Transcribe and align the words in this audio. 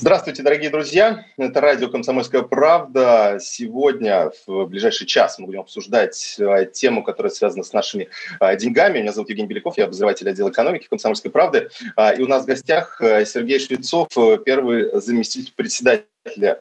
Здравствуйте, 0.00 0.42
дорогие 0.42 0.70
друзья. 0.70 1.26
Это 1.36 1.60
радио 1.60 1.90
«Комсомольская 1.90 2.40
правда». 2.40 3.36
Сегодня, 3.38 4.32
в 4.46 4.64
ближайший 4.64 5.06
час, 5.06 5.38
мы 5.38 5.44
будем 5.44 5.60
обсуждать 5.60 6.36
э, 6.38 6.64
тему, 6.72 7.04
которая 7.04 7.30
связана 7.30 7.62
с 7.62 7.74
нашими 7.74 8.08
э, 8.40 8.56
деньгами. 8.56 9.00
Меня 9.00 9.12
зовут 9.12 9.28
Евгений 9.28 9.48
Беляков, 9.48 9.76
я 9.76 9.84
обозреватель 9.84 10.26
отдела 10.26 10.48
экономики 10.48 10.86
«Комсомольской 10.88 11.30
правды». 11.30 11.68
А, 11.96 12.12
И 12.12 12.22
у 12.22 12.26
нас 12.26 12.44
в 12.44 12.46
гостях 12.46 12.98
э, 13.02 13.26
Сергей 13.26 13.58
Швецов, 13.58 14.08
первый 14.46 14.88
заместитель 15.02 15.52
председателя 15.54 16.06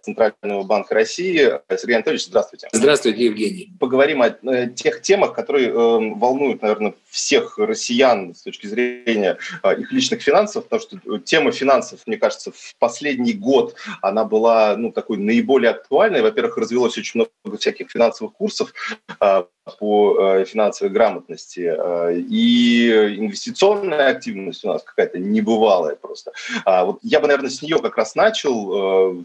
Центрального 0.01 0.63
банка 0.63 0.95
России. 0.95 1.51
Сергей 1.69 1.95
Анатольевич, 1.95 2.25
здравствуйте. 2.27 2.69
Здравствуйте, 2.71 3.25
Евгений. 3.25 3.73
Поговорим 3.79 4.21
о 4.21 4.29
э, 4.29 4.69
тех 4.69 5.01
темах, 5.01 5.33
которые 5.33 5.69
э, 5.69 5.73
волнуют, 5.73 6.61
наверное, 6.61 6.93
всех 7.09 7.57
россиян 7.57 8.33
с 8.33 8.43
точки 8.43 8.67
зрения 8.67 9.37
э, 9.63 9.79
их 9.79 9.91
личных 9.91 10.21
финансов, 10.21 10.63
потому 10.65 10.81
что 10.81 11.19
тема 11.19 11.51
финансов, 11.51 11.99
мне 12.05 12.17
кажется, 12.17 12.51
в 12.51 12.75
последний 12.79 13.33
год 13.33 13.75
она 14.01 14.23
была 14.23 14.77
ну, 14.77 14.91
такой 14.93 15.17
наиболее 15.17 15.71
актуальной. 15.71 16.21
Во-первых, 16.21 16.57
развелось 16.57 16.97
очень 16.97 17.19
много 17.19 17.57
всяких 17.57 17.91
финансовых 17.91 18.33
курсов 18.33 18.73
э, 19.19 19.43
по 19.75 20.37
э, 20.39 20.45
финансовой 20.45 20.93
грамотности. 20.93 21.73
Э, 21.77 22.15
и 22.15 22.89
инвестиционная 23.17 24.09
активность 24.09 24.63
у 24.65 24.69
нас 24.69 24.83
какая-то 24.83 25.19
небывалая 25.19 25.95
просто. 25.95 26.31
А 26.65 26.85
вот 26.85 26.99
я 27.03 27.19
бы, 27.19 27.27
наверное, 27.27 27.49
с 27.49 27.61
нее 27.61 27.79
как 27.79 27.97
раз 27.97 28.15
начал, 28.15 29.19
э, 29.21 29.23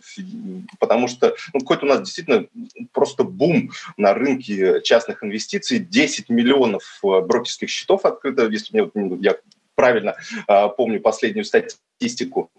потому 0.79 1.09
что 1.09 1.35
ну, 1.53 1.61
какой-то 1.61 1.87
у 1.87 1.89
нас 1.89 2.01
действительно 2.01 2.47
просто 2.93 3.25
бум 3.25 3.71
на 3.97 4.15
рынке 4.15 4.81
частных 4.83 5.23
инвестиций. 5.23 5.79
10 5.79 6.29
миллионов 6.29 7.01
брокерских 7.03 7.69
счетов 7.69 8.05
открыто, 8.05 8.47
если 8.47 8.77
мне 8.77 9.19
я 9.21 9.37
правильно 9.75 10.17
помню 10.77 11.01
последнюю 11.01 11.45
статистику 12.05 12.51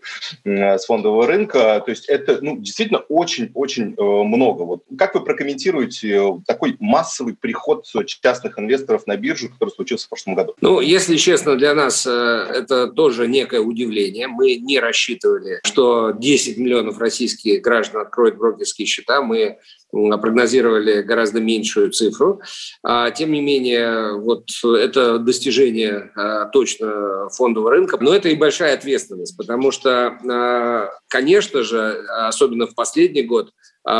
э, 0.44 0.78
с 0.78 0.86
фондового 0.86 1.28
рынка. 1.28 1.82
То 1.86 1.92
есть 1.92 2.08
это 2.08 2.40
ну, 2.42 2.58
действительно 2.58 3.00
очень-очень 3.10 3.96
э, 3.98 4.02
много. 4.02 4.64
Вот 4.64 4.84
как 4.98 5.16
вы 5.16 5.24
прокомментируете 5.24 6.42
такой 6.46 6.76
массовый 6.80 7.36
приход 7.36 7.86
частных 8.06 8.60
инвесторов 8.60 9.08
на 9.08 9.18
биржу, 9.18 9.50
который 9.50 9.70
случился 9.70 10.06
в 10.08 10.10
прошлом 10.10 10.36
году? 10.36 10.56
Ну, 10.62 10.80
если 10.80 11.18
честно, 11.18 11.56
для 11.56 11.74
нас 11.74 12.06
это 12.06 12.88
тоже 12.88 13.28
некое 13.28 13.62
удивление. 13.62 14.28
Мы 14.28 14.56
не 14.56 14.80
рассчитывали, 14.80 15.60
что 15.64 16.12
10 16.12 16.58
миллионов 16.58 17.00
российских 17.00 17.62
граждан 17.62 18.02
откроют 18.02 18.38
брокерские 18.38 18.86
счета. 18.86 19.22
Мы 19.22 19.58
прогнозировали 19.92 21.02
гораздо 21.02 21.40
меньшую 21.40 21.92
цифру. 21.92 22.42
А, 22.84 23.12
тем 23.12 23.32
не 23.32 23.42
менее, 23.42 24.20
вот 24.20 24.50
это 24.64 25.20
достижение 25.20 26.12
точно 26.52 27.30
фондового 27.30 27.72
рынка, 27.72 27.98
но 28.02 28.14
это 28.14 28.30
и 28.30 28.36
большая 28.36 28.74
ответственность, 28.74 29.35
потому 29.38 29.72
что, 29.72 30.18
а, 30.30 30.90
конечно 31.08 31.64
же, 31.64 32.06
особенно 32.10 32.68
в 32.68 32.76
последний 32.76 33.24
год, 33.24 33.52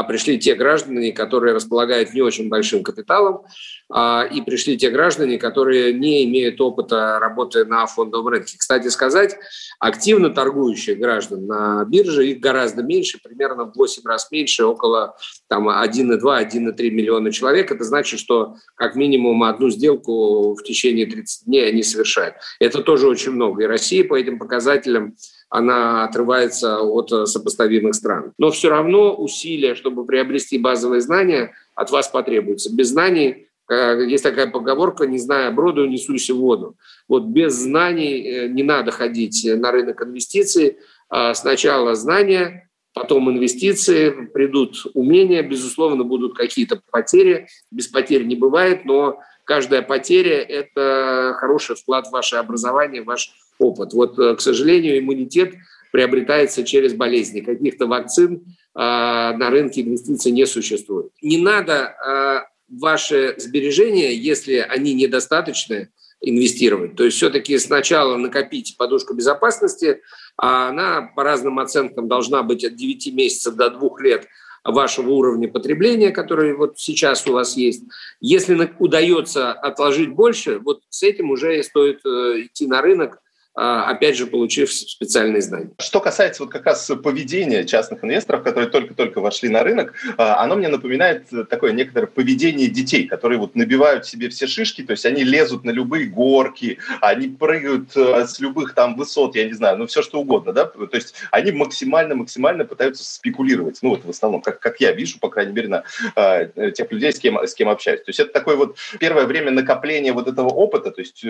пришли 0.08 0.40
те 0.40 0.56
граждане, 0.56 1.12
которые 1.12 1.54
располагают 1.54 2.14
не 2.14 2.22
очень 2.22 2.50
большим 2.50 2.84
капиталом, 2.84 3.44
и 3.88 4.42
пришли 4.46 4.78
те 4.78 4.90
граждане, 4.90 5.38
которые 5.38 5.94
не 5.94 6.26
имеют 6.26 6.60
опыта 6.60 7.20
работы 7.20 7.66
на 7.66 7.86
фондовом 7.86 8.30
рынке. 8.30 8.58
Кстати 8.58 8.88
сказать, 8.88 9.38
активно 9.80 10.32
торгующих 10.32 10.98
граждан 10.98 11.46
на 11.46 11.86
бирже 11.86 12.28
их 12.28 12.40
гораздо 12.40 12.82
меньше, 12.82 13.20
примерно 13.24 13.66
в 13.66 13.76
8 13.76 14.02
раз 14.06 14.32
меньше, 14.32 14.66
около 14.66 15.16
там, 15.48 15.70
1,2-1,3 15.70 16.90
миллиона 16.90 17.32
человек. 17.32 17.72
Это 17.72 17.84
значит, 17.84 18.20
что 18.20 18.56
как 18.74 18.96
минимум 18.96 19.44
одну 19.44 19.70
сделку 19.70 20.56
в 20.56 20.64
течение 20.64 21.06
30 21.06 21.46
дней 21.46 21.70
они 21.70 21.84
совершают. 21.84 22.36
Это 22.60 22.82
тоже 22.82 23.08
очень 23.08 23.34
много. 23.34 23.64
И 23.64 23.68
Россия 23.68 24.04
по 24.04 24.18
этим 24.18 24.40
показателям 24.40 25.16
она 25.56 26.04
отрывается 26.04 26.82
от 26.82 27.10
сопоставимых 27.30 27.96
стран. 27.96 28.34
Но 28.38 28.52
все 28.52 28.70
равно 28.70 29.16
усилия, 29.16 29.76
чтобы 29.76 30.06
приобрести 30.06 30.58
базовые 30.58 31.00
знания, 31.00 31.54
от 31.76 31.92
вас 31.92 32.10
потребуются. 32.10 32.74
Без 32.74 32.90
знаний 32.90 33.48
э, 33.70 34.06
есть 34.06 34.24
такая 34.24 34.48
поговорка, 34.48 35.08
не 35.08 35.18
зная 35.18 35.52
броду, 35.52 35.86
не 35.86 35.98
суйся 35.98 36.34
в 36.34 36.40
воду. 36.40 36.76
Вот 37.08 37.24
без 37.24 37.54
знаний 37.54 38.22
э, 38.22 38.48
не 38.50 38.64
надо 38.64 38.92
ходить 38.92 39.48
на 39.50 39.72
рынок 39.72 40.02
инвестиций. 40.02 40.78
А 41.10 41.34
сначала 41.34 41.96
знания, 41.96 42.70
потом 42.94 43.30
инвестиции, 43.30 44.10
придут 44.10 44.86
умения, 44.94 45.42
безусловно, 45.42 46.04
будут 46.04 46.36
какие-то 46.36 46.82
потери. 46.92 47.48
Без 47.72 47.88
потерь 47.88 48.26
не 48.26 48.36
бывает, 48.36 48.84
но 48.84 49.20
каждая 49.46 49.82
потеря– 49.82 50.42
это 50.50 51.36
хороший 51.40 51.76
вклад 51.76 52.08
в 52.08 52.12
ваше 52.12 52.36
образование, 52.36 53.02
в 53.02 53.06
ваш 53.06 53.32
опыт. 53.60 53.94
Вот, 53.94 54.20
э, 54.20 54.36
к 54.36 54.42
сожалению, 54.42 55.00
иммунитет 55.00 55.54
приобретается 55.92 56.64
через 56.64 56.94
болезни. 56.94 57.40
Каких-то 57.40 57.88
вакцин 57.88 58.44
э, 58.44 58.80
на 58.80 59.50
рынке 59.50 59.82
инвестиций 59.82 60.32
не 60.32 60.46
существует. 60.46 61.12
Не 61.22 61.38
надо 61.38 61.96
э, 61.96 62.40
ваши 62.68 63.36
сбережения, 63.38 64.14
если 64.14 64.56
они 64.56 64.94
недостаточны, 64.94 65.90
инвестировать. 66.22 66.96
То 66.96 67.04
есть 67.04 67.18
все-таки 67.18 67.58
сначала 67.58 68.18
накопить 68.18 68.76
подушку 68.78 69.14
безопасности, 69.14 70.02
а 70.38 70.70
она 70.70 71.12
по 71.16 71.24
разным 71.24 71.60
оценкам 71.60 72.08
должна 72.08 72.42
быть 72.42 72.64
от 72.64 72.76
9 72.76 73.14
месяцев 73.14 73.56
до 73.56 73.70
2 73.70 73.90
лет 74.02 74.28
вашего 74.66 75.12
уровня 75.12 75.48
потребления, 75.48 76.10
который 76.12 76.56
вот 76.56 76.80
сейчас 76.80 77.26
у 77.28 77.34
вас 77.34 77.56
есть. 77.56 77.84
Если 78.20 78.74
удается 78.80 79.54
отложить 79.54 80.10
больше, 80.10 80.60
вот 80.60 80.82
с 80.90 81.04
этим 81.04 81.30
уже 81.30 81.62
стоит 81.62 82.00
идти 82.04 82.68
на 82.68 82.82
рынок, 82.82 83.22
опять 83.56 84.18
же, 84.18 84.28
получив 84.28 84.72
специальные 84.72 85.42
знания. 85.42 85.70
Что 85.80 86.02
касается 86.02 86.44
вот 86.44 86.52
как 86.52 86.66
раз 86.66 86.92
поведения 87.04 87.64
частных 87.64 88.04
инвесторов, 88.04 88.44
которые 88.44 88.70
только-только 88.70 89.22
вошли 89.22 89.50
на 89.50 89.64
рынок, 89.64 89.94
а, 90.18 90.44
оно 90.44 90.56
мне 90.56 90.68
напоминает 90.68 91.30
такое 91.50 91.72
некоторое 91.72 92.08
поведение 92.08 92.68
детей, 92.68 93.08
которые 93.08 93.40
вот 93.40 93.56
набивают 93.56 94.06
себе 94.06 94.30
все 94.30 94.48
шишки, 94.48 94.84
то 94.84 94.92
есть 94.92 95.06
они 95.06 95.24
лезут 95.24 95.64
на 95.64 95.72
любые 95.72 96.08
горки, 96.08 96.80
они 97.02 97.30
прыгают 97.30 97.96
э, 97.96 98.28
с 98.28 98.40
любых 98.40 98.74
там 98.74 98.96
высот, 98.96 99.36
я 99.36 99.46
не 99.46 99.54
знаю, 99.54 99.78
ну 99.78 99.88
все 99.88 100.02
что 100.02 100.20
угодно, 100.20 100.52
да, 100.52 100.66
то 100.66 100.90
есть 100.92 101.14
они 101.32 101.52
максимально-максимально 101.52 102.66
пытаются 102.66 103.04
спекулировать, 103.04 103.80
ну 103.82 103.90
вот 103.90 104.04
в 104.04 104.10
основном, 104.10 104.42
как, 104.42 104.60
как 104.60 104.82
я 104.82 104.92
вижу, 104.92 105.20
по 105.20 105.30
крайней 105.30 105.54
мере, 105.54 105.68
на 105.70 105.84
э, 106.16 106.72
тех 106.72 106.92
людей, 106.92 107.14
с 107.14 107.20
кем, 107.20 107.38
с 107.38 107.54
кем 107.54 107.70
общаюсь. 107.70 108.02
То 108.02 108.10
есть 108.10 108.20
это 108.20 108.34
такое 108.34 108.56
вот 108.58 108.78
первое 109.00 109.26
время 109.26 109.52
накопления 109.52 110.12
вот 110.12 110.28
этого 110.28 110.50
опыта, 110.50 110.92
то 110.92 111.02
есть 111.02 111.26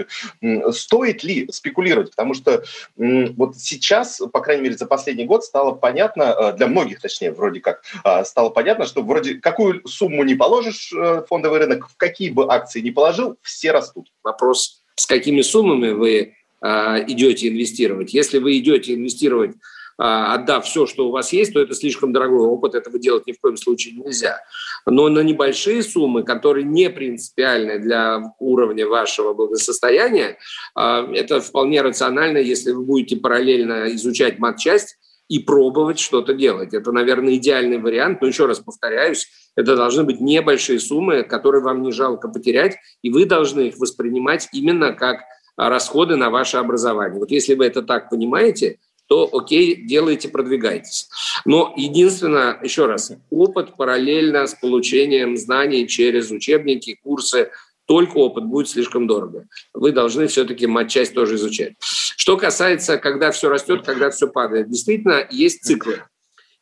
стоит 0.71 1.23
ли 1.23 1.47
спекулировать 1.51 2.14
потому 2.15 2.33
что 2.33 2.63
вот 2.95 3.57
сейчас, 3.57 4.21
по 4.31 4.39
крайней 4.39 4.63
мере, 4.63 4.77
за 4.77 4.85
последний 4.85 5.25
год 5.25 5.43
стало 5.43 5.73
понятно, 5.73 6.23
э, 6.23 6.53
для 6.53 6.67
многих, 6.67 7.01
точнее, 7.01 7.31
вроде 7.31 7.59
как, 7.59 7.83
э, 8.03 8.23
стало 8.23 8.49
понятно, 8.49 8.85
что 8.85 9.01
вроде 9.03 9.35
какую 9.35 9.85
сумму 9.85 10.23
не 10.23 10.35
положишь 10.35 10.93
э, 10.93 11.23
фондовый 11.27 11.59
рынок, 11.59 11.89
в 11.89 11.97
какие 11.97 12.29
бы 12.29 12.45
акции 12.51 12.81
не 12.81 12.91
положил, 12.91 13.37
все 13.41 13.71
растут. 13.71 14.11
Вопрос, 14.23 14.81
с 14.95 15.05
какими 15.05 15.41
суммами 15.41 15.91
вы 15.91 16.35
идете 16.61 17.49
инвестировать. 17.49 18.13
Если 18.13 18.39
вы 18.39 18.57
идете 18.57 18.95
инвестировать 18.95 19.51
а, 19.51 19.74
отдав 19.97 20.65
все, 20.65 20.85
что 20.85 21.07
у 21.07 21.11
вас 21.11 21.31
есть, 21.31 21.53
то 21.53 21.61
это 21.61 21.73
слишком 21.73 22.11
дорогой 22.11 22.47
опыт, 22.47 22.75
этого 22.75 22.99
делать 22.99 23.27
ни 23.27 23.31
в 23.31 23.39
коем 23.39 23.57
случае 23.57 23.95
нельзя. 23.95 24.39
Но 24.85 25.07
на 25.09 25.19
небольшие 25.19 25.83
суммы, 25.83 26.23
которые 26.23 26.65
не 26.65 26.89
принципиальны 26.89 27.79
для 27.79 28.21
уровня 28.39 28.87
вашего 28.87 29.33
благосостояния, 29.33 30.37
а, 30.75 31.09
это 31.13 31.39
вполне 31.39 31.81
рационально, 31.81 32.39
если 32.39 32.71
вы 32.71 32.83
будете 32.83 33.17
параллельно 33.17 33.93
изучать 33.95 34.39
матчасть 34.39 34.97
и 35.27 35.39
пробовать 35.39 35.99
что-то 35.99 36.33
делать. 36.33 36.73
Это, 36.73 36.91
наверное, 36.91 37.35
идеальный 37.35 37.79
вариант, 37.79 38.21
но 38.21 38.27
еще 38.27 38.45
раз 38.45 38.59
повторяюсь, 38.59 39.27
это 39.55 39.75
должны 39.75 40.03
быть 40.03 40.19
небольшие 40.19 40.79
суммы, 40.79 41.23
которые 41.23 41.63
вам 41.63 41.81
не 41.81 41.91
жалко 41.91 42.27
потерять, 42.27 42.77
и 43.01 43.09
вы 43.09 43.25
должны 43.25 43.69
их 43.69 43.77
воспринимать 43.77 44.49
именно 44.51 44.93
как 44.93 45.21
расходы 45.57 46.15
на 46.15 46.29
ваше 46.29 46.57
образование. 46.57 47.19
Вот 47.19 47.31
если 47.31 47.55
вы 47.55 47.65
это 47.65 47.81
так 47.81 48.09
понимаете, 48.09 48.77
то 49.07 49.29
окей, 49.31 49.75
делайте, 49.75 50.29
продвигайтесь. 50.29 51.09
Но 51.45 51.73
единственное, 51.77 52.59
еще 52.63 52.85
раз, 52.85 53.11
опыт 53.29 53.75
параллельно 53.75 54.47
с 54.47 54.55
получением 54.55 55.37
знаний 55.37 55.87
через 55.87 56.31
учебники, 56.31 56.99
курсы, 57.03 57.51
только 57.85 58.17
опыт 58.17 58.45
будет 58.45 58.67
слишком 58.67 59.05
дорого. 59.05 59.45
Вы 59.73 59.91
должны 59.91 60.27
все-таки 60.27 60.65
матчасть 60.65 61.13
тоже 61.13 61.35
изучать. 61.35 61.73
Что 61.79 62.37
касается, 62.37 62.97
когда 62.97 63.31
все 63.31 63.47
растет, 63.49 63.85
когда 63.85 64.09
все 64.09 64.27
падает, 64.27 64.69
действительно 64.69 65.27
есть 65.29 65.63
циклы. 65.63 66.03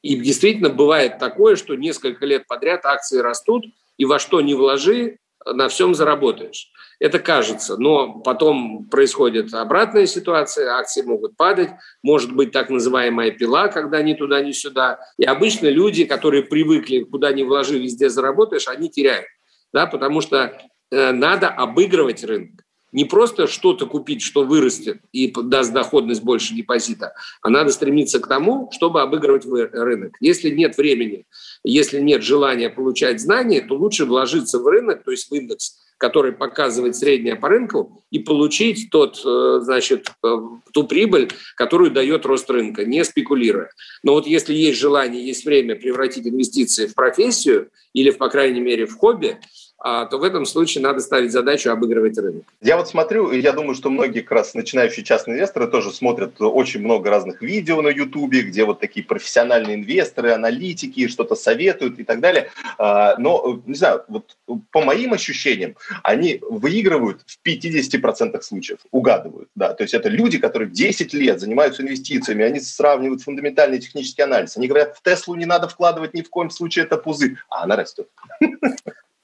И 0.02 0.16
действительно 0.18 0.70
бывает 0.70 1.18
такое, 1.20 1.56
что 1.56 1.76
несколько 1.76 2.26
лет 2.26 2.46
подряд 2.46 2.86
акции 2.86 3.20
растут, 3.20 3.66
и 3.98 4.04
во 4.04 4.20
что 4.20 4.42
не 4.42 4.54
вложи, 4.54 5.18
на 5.46 5.70
всем 5.70 5.96
заработаешь. 5.96 6.72
Это 7.00 7.20
кажется, 7.20 7.78
но 7.78 8.20
потом 8.20 8.86
происходит 8.86 9.54
обратная 9.54 10.06
ситуация, 10.06 10.76
акции 10.76 11.02
могут 11.02 11.36
падать, 11.36 11.70
может 12.02 12.34
быть 12.34 12.52
так 12.52 12.70
называемая 12.70 13.32
пила, 13.32 13.68
когда 13.68 14.02
ни 14.02 14.14
туда, 14.14 14.42
ни 14.42 14.52
сюда. 14.52 15.00
И 15.18 15.24
обычно 15.24 15.68
люди, 15.68 16.06
которые 16.06 16.44
привыкли, 16.44 17.04
куда 17.04 17.32
ни 17.32 17.44
вложи, 17.44 17.80
везде 17.80 18.10
заработаешь, 18.10 18.68
они 18.68 18.90
теряют, 18.90 19.28
да, 19.74 19.86
потому 19.86 20.22
что 20.22 20.58
э, 20.92 21.12
надо 21.12 21.50
обыгрывать 21.50 22.24
рынок. 22.24 22.64
Не 22.94 23.06
просто 23.06 23.48
что-то 23.48 23.88
купить, 23.88 24.22
что 24.22 24.44
вырастет 24.44 25.00
и 25.12 25.34
даст 25.36 25.74
доходность 25.74 26.24
больше 26.24 26.54
депозита, 26.54 27.14
а 27.42 27.50
надо 27.50 27.72
стремиться 27.72 28.20
к 28.20 28.28
тому, 28.28 28.70
чтобы 28.72 29.02
обыгрывать 29.02 29.46
рынок. 29.46 30.16
Если 30.20 30.52
нет 30.52 30.78
времени, 30.78 31.26
если 31.64 32.00
нет 32.00 32.22
желания 32.22 32.70
получать 32.70 33.20
знания, 33.20 33.62
то 33.62 33.74
лучше 33.74 34.06
вложиться 34.06 34.60
в 34.60 34.68
рынок, 34.68 35.04
то 35.04 35.10
есть 35.10 35.30
в 35.30 35.34
индекс, 35.34 35.80
который 36.04 36.34
показывает 36.34 36.98
среднее 36.98 37.38
по 37.38 37.48
рынку, 37.48 38.04
и 38.12 38.20
получить 38.20 38.90
тот, 38.92 39.22
э, 39.24 39.60
значит, 39.62 40.10
э, 40.22 40.36
ту 40.74 40.84
прибыль, 40.84 41.30
которую 41.56 41.92
дает 41.92 42.26
рост 42.26 42.50
рынка, 42.50 42.84
не 42.84 43.06
спекулируя. 43.06 43.70
Но 44.04 44.12
вот 44.12 44.28
если 44.28 44.54
есть 44.54 44.78
желание, 44.78 45.26
есть 45.26 45.46
время 45.46 45.78
превратить 45.78 46.28
инвестиции 46.28 46.88
в 46.88 46.94
профессию 46.94 47.70
или, 47.94 48.10
по 48.10 48.28
крайней 48.28 48.60
мере, 48.60 48.86
в 48.86 48.98
хобби, 48.98 49.38
то 49.84 50.18
в 50.18 50.24
этом 50.24 50.46
случае 50.46 50.82
надо 50.82 51.02
ставить 51.02 51.32
задачу 51.34 51.70
обыгрывать 51.70 52.18
рынок. 52.18 52.44
Я 52.62 52.78
вот 52.78 52.88
смотрю, 52.88 53.32
и 53.32 53.40
я 53.40 53.52
думаю, 53.52 53.76
что 53.76 53.90
многие 53.90 54.22
как 54.22 54.32
раз 54.32 54.54
начинающие 54.54 55.04
частные 55.04 55.36
инвесторы 55.36 55.68
тоже 55.68 55.92
смотрят 55.92 56.36
очень 56.40 56.80
много 56.80 57.10
разных 57.10 57.42
видео 57.42 57.82
на 57.82 57.90
Ютубе, 57.90 58.44
где 58.44 58.64
вот 58.64 58.80
такие 58.80 59.06
профессиональные 59.06 59.76
инвесторы, 59.76 60.32
аналитики 60.32 61.08
что-то 61.08 61.36
советуют 61.36 62.00
и 62.00 62.04
так 62.06 62.22
далее. 62.22 62.50
А, 62.78 63.18
но, 63.18 63.62
не 63.66 63.76
знаю, 63.76 64.04
вот 64.08 64.38
по 64.72 64.82
моим 64.82 65.14
ощущениям, 65.14 65.76
они 66.02 66.40
выигрывают 66.42 67.22
в 67.26 67.46
50% 67.46 68.42
случаев, 68.42 68.80
угадывают. 68.92 69.50
Да. 69.56 69.74
То 69.74 69.84
есть 69.84 69.94
это 69.94 70.10
люди, 70.10 70.38
которые 70.38 70.70
10 70.70 71.14
лет 71.14 71.40
занимаются 71.40 71.82
инвестициями, 71.82 72.46
они 72.46 72.60
сравнивают 72.60 73.22
фундаментальный 73.22 73.80
технический 73.80 74.22
анализ. 74.22 74.56
Они 74.56 74.68
говорят, 74.68 74.96
в 74.98 75.04
Теслу 75.04 75.36
не 75.36 75.46
надо 75.46 75.68
вкладывать 75.68 76.14
ни 76.14 76.22
в 76.22 76.30
коем 76.30 76.50
случае, 76.50 76.86
это 76.86 76.98
пузырь, 76.98 77.36
а 77.50 77.64
она 77.64 77.76
растет. 77.76 78.08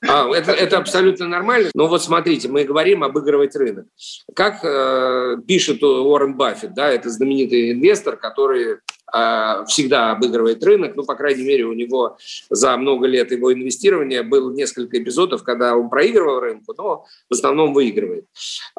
А, 0.08 0.30
это, 0.34 0.52
это 0.52 0.78
абсолютно 0.78 1.28
нормально. 1.28 1.70
Но 1.74 1.88
вот 1.88 2.02
смотрите, 2.02 2.48
мы 2.48 2.64
говорим 2.64 3.04
обыгрывать 3.04 3.56
рынок. 3.56 3.86
Как 4.34 4.64
э, 4.64 5.38
пишет 5.46 5.84
Уоррен 5.84 6.36
Баффет, 6.36 6.74
да, 6.74 6.90
это 6.90 7.10
знаменитый 7.10 7.74
инвестор, 7.74 8.16
который 8.16 8.78
э, 9.14 9.66
всегда 9.68 10.12
обыгрывает 10.12 10.64
рынок. 10.64 10.96
Ну, 10.96 11.04
по 11.04 11.16
крайней 11.16 11.44
мере, 11.44 11.66
у 11.66 11.74
него 11.74 12.18
за 12.50 12.78
много 12.78 13.08
лет 13.08 13.32
его 13.32 13.54
инвестирования 13.54 14.24
было 14.24 14.54
несколько 14.54 15.02
эпизодов, 15.02 15.44
когда 15.44 15.76
он 15.76 15.90
проигрывал 15.90 16.40
рынку, 16.40 16.74
но 16.78 17.06
в 17.30 17.34
основном 17.34 17.74
выигрывает. 17.74 18.26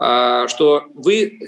Э, 0.01 0.47
что 0.49 0.85
вы, 0.95 1.41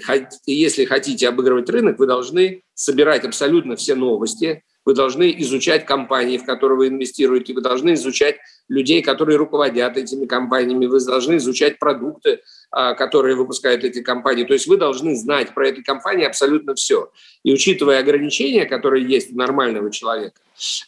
если 0.45 0.85
хотите 0.85 1.27
обыгрывать 1.27 1.69
рынок, 1.69 1.97
вы 1.97 2.05
должны 2.05 2.61
собирать 2.75 3.25
абсолютно 3.25 3.75
все 3.75 3.95
новости, 3.95 4.63
вы 4.85 4.93
должны 4.93 5.33
изучать 5.39 5.85
компании, 5.85 6.37
в 6.37 6.45
которые 6.45 6.77
вы 6.77 6.87
инвестируете, 6.87 7.53
вы 7.53 7.61
должны 7.61 7.93
изучать 7.93 8.37
людей, 8.67 9.01
которые 9.01 9.37
руководят 9.37 9.97
этими 9.97 10.25
компаниями, 10.25 10.85
вы 10.85 10.99
должны 11.03 11.37
изучать 11.37 11.79
продукты, 11.79 12.41
а, 12.71 12.93
которые 12.93 13.35
выпускают 13.35 13.83
эти 13.83 14.01
компании. 14.01 14.43
То 14.43 14.53
есть 14.53 14.67
вы 14.67 14.77
должны 14.77 15.15
знать 15.15 15.53
про 15.53 15.67
эти 15.67 15.81
компании 15.81 16.25
абсолютно 16.25 16.75
все. 16.75 17.11
И 17.43 17.53
учитывая 17.53 17.99
ограничения, 17.99 18.65
которые 18.65 19.05
есть 19.05 19.33
у 19.33 19.37
нормального 19.37 19.91
человека, 19.91 20.39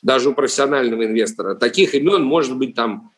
даже 0.02 0.30
у 0.30 0.34
профессионального 0.34 1.06
инвестора, 1.06 1.56
таких 1.56 1.94
имен 1.96 2.24
может 2.24 2.58
быть 2.58 2.76
там 2.76 3.12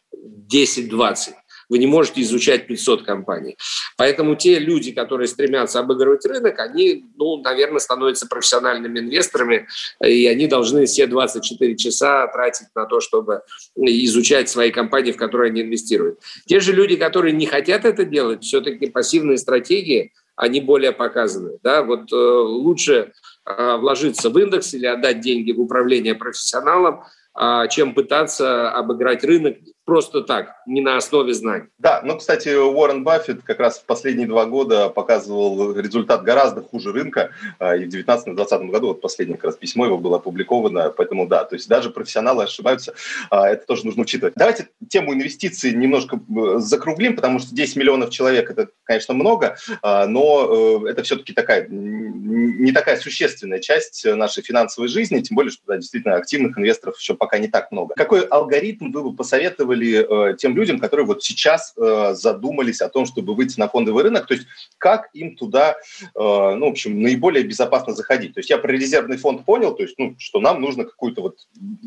10-20 0.51 1.33
вы 1.69 1.77
не 1.79 1.87
можете 1.87 2.21
изучать 2.21 2.67
500 2.67 3.03
компаний. 3.03 3.57
Поэтому 3.97 4.35
те 4.35 4.59
люди, 4.59 4.91
которые 4.91 5.27
стремятся 5.27 5.79
обыгрывать 5.79 6.25
рынок, 6.25 6.59
они, 6.59 7.05
ну, 7.17 7.41
наверное, 7.41 7.79
становятся 7.79 8.27
профессиональными 8.27 8.99
инвесторами, 8.99 9.67
и 10.03 10.27
они 10.27 10.47
должны 10.47 10.85
все 10.85 11.07
24 11.07 11.75
часа 11.75 12.27
тратить 12.27 12.67
на 12.75 12.85
то, 12.85 12.99
чтобы 12.99 13.41
изучать 13.75 14.49
свои 14.49 14.71
компании, 14.71 15.11
в 15.11 15.17
которые 15.17 15.49
они 15.51 15.61
инвестируют. 15.61 16.19
Те 16.45 16.59
же 16.59 16.73
люди, 16.73 16.95
которые 16.95 17.33
не 17.33 17.45
хотят 17.45 17.85
это 17.85 18.05
делать, 18.05 18.43
все-таки 18.43 18.87
пассивные 18.87 19.37
стратегии, 19.37 20.13
они 20.37 20.61
более 20.61 20.91
показаны. 20.91 21.57
Да? 21.63 21.83
Вот 21.83 22.11
э, 22.13 22.15
лучше 22.15 23.11
э, 23.45 23.77
вложиться 23.77 24.29
в 24.29 24.37
индекс 24.37 24.73
или 24.73 24.85
отдать 24.85 25.19
деньги 25.19 25.51
в 25.51 25.59
управление 25.59 26.13
профессионалам, 26.13 27.03
э, 27.37 27.63
чем 27.69 27.93
пытаться 27.93 28.69
обыграть 28.71 29.23
рынок 29.23 29.57
просто 29.87 30.21
так, 30.21 30.57
не 30.65 30.81
на 30.81 30.97
основе 30.97 31.33
знаний. 31.33 31.69
Да, 31.79 32.01
ну, 32.03 32.17
кстати, 32.17 32.49
Уоррен 32.49 33.05
Баффет 33.05 33.41
как 33.43 33.61
раз 33.61 33.79
в 33.79 33.85
последние 33.85 34.27
два 34.27 34.45
года 34.45 34.89
показывал 34.89 35.79
результат 35.79 36.23
гораздо 36.23 36.61
хуже 36.61 36.91
рынка. 36.91 37.31
А, 37.57 37.73
и 37.73 37.85
в 37.85 37.95
2019-2020 37.95 38.67
году, 38.67 38.87
вот 38.87 38.99
последнее 38.99 39.37
как 39.37 39.45
раз 39.45 39.55
письмо 39.55 39.85
его 39.85 39.97
было 39.97 40.17
опубликовано, 40.17 40.89
поэтому 40.89 41.25
да, 41.25 41.45
то 41.45 41.55
есть 41.55 41.69
даже 41.69 41.89
профессионалы 41.89 42.43
ошибаются, 42.43 42.95
а, 43.29 43.47
это 43.47 43.65
тоже 43.65 43.85
нужно 43.85 44.01
учитывать. 44.01 44.33
Давайте 44.35 44.67
тему 44.89 45.13
инвестиций 45.13 45.73
немножко 45.73 46.17
э, 46.17 46.57
закруглим, 46.57 47.15
потому 47.15 47.39
что 47.39 47.55
10 47.55 47.77
миллионов 47.77 48.09
человек– 48.09 48.49
это, 48.51 48.67
конечно, 48.83 49.13
много, 49.13 49.55
а, 49.81 50.05
но 50.05 50.83
э, 50.85 50.89
это 50.89 51.03
все-таки 51.03 51.31
такая, 51.31 51.65
не 51.69 52.73
такая 52.73 52.97
существенная 52.97 53.59
часть 53.59 54.03
нашей 54.05 54.43
финансовой 54.43 54.89
жизни, 54.89 55.21
тем 55.21 55.35
более, 55.35 55.51
что 55.51 55.63
да, 55.65 55.77
действительно 55.77 56.15
активных 56.15 56.57
инвесторов 56.57 56.99
еще 56.99 57.13
пока 57.13 57.37
не 57.37 57.47
так 57.47 57.71
много. 57.71 57.93
Какой 57.95 58.25
алгоритм 58.25 58.91
вы 58.91 59.03
бы 59.03 59.15
посоветовали 59.15 59.76
посоветовали 59.77 60.31
э, 60.31 60.37
тем 60.37 60.55
людям, 60.55 60.79
которые 60.79 61.05
вот 61.05 61.23
сейчас 61.23 61.73
э, 61.77 62.13
задумались 62.13 62.81
о 62.81 62.89
том, 62.89 63.05
чтобы 63.05 63.35
выйти 63.35 63.59
на 63.59 63.67
фондовый 63.67 64.03
рынок, 64.03 64.27
то 64.27 64.33
есть 64.33 64.47
как 64.77 65.09
им 65.13 65.35
туда, 65.35 65.75
э, 66.01 66.05
ну, 66.15 66.67
в 66.67 66.71
общем, 66.71 67.01
наиболее 67.01 67.43
безопасно 67.43 67.93
заходить. 67.93 68.33
То 68.33 68.39
есть 68.39 68.49
я 68.49 68.57
про 68.57 68.71
резервный 68.71 69.17
фонд 69.17 69.45
понял, 69.45 69.75
то 69.75 69.83
есть, 69.83 69.95
ну, 69.97 70.15
что 70.17 70.39
нам 70.39 70.61
нужно 70.61 70.83
какую-то 70.83 71.21
вот 71.21 71.37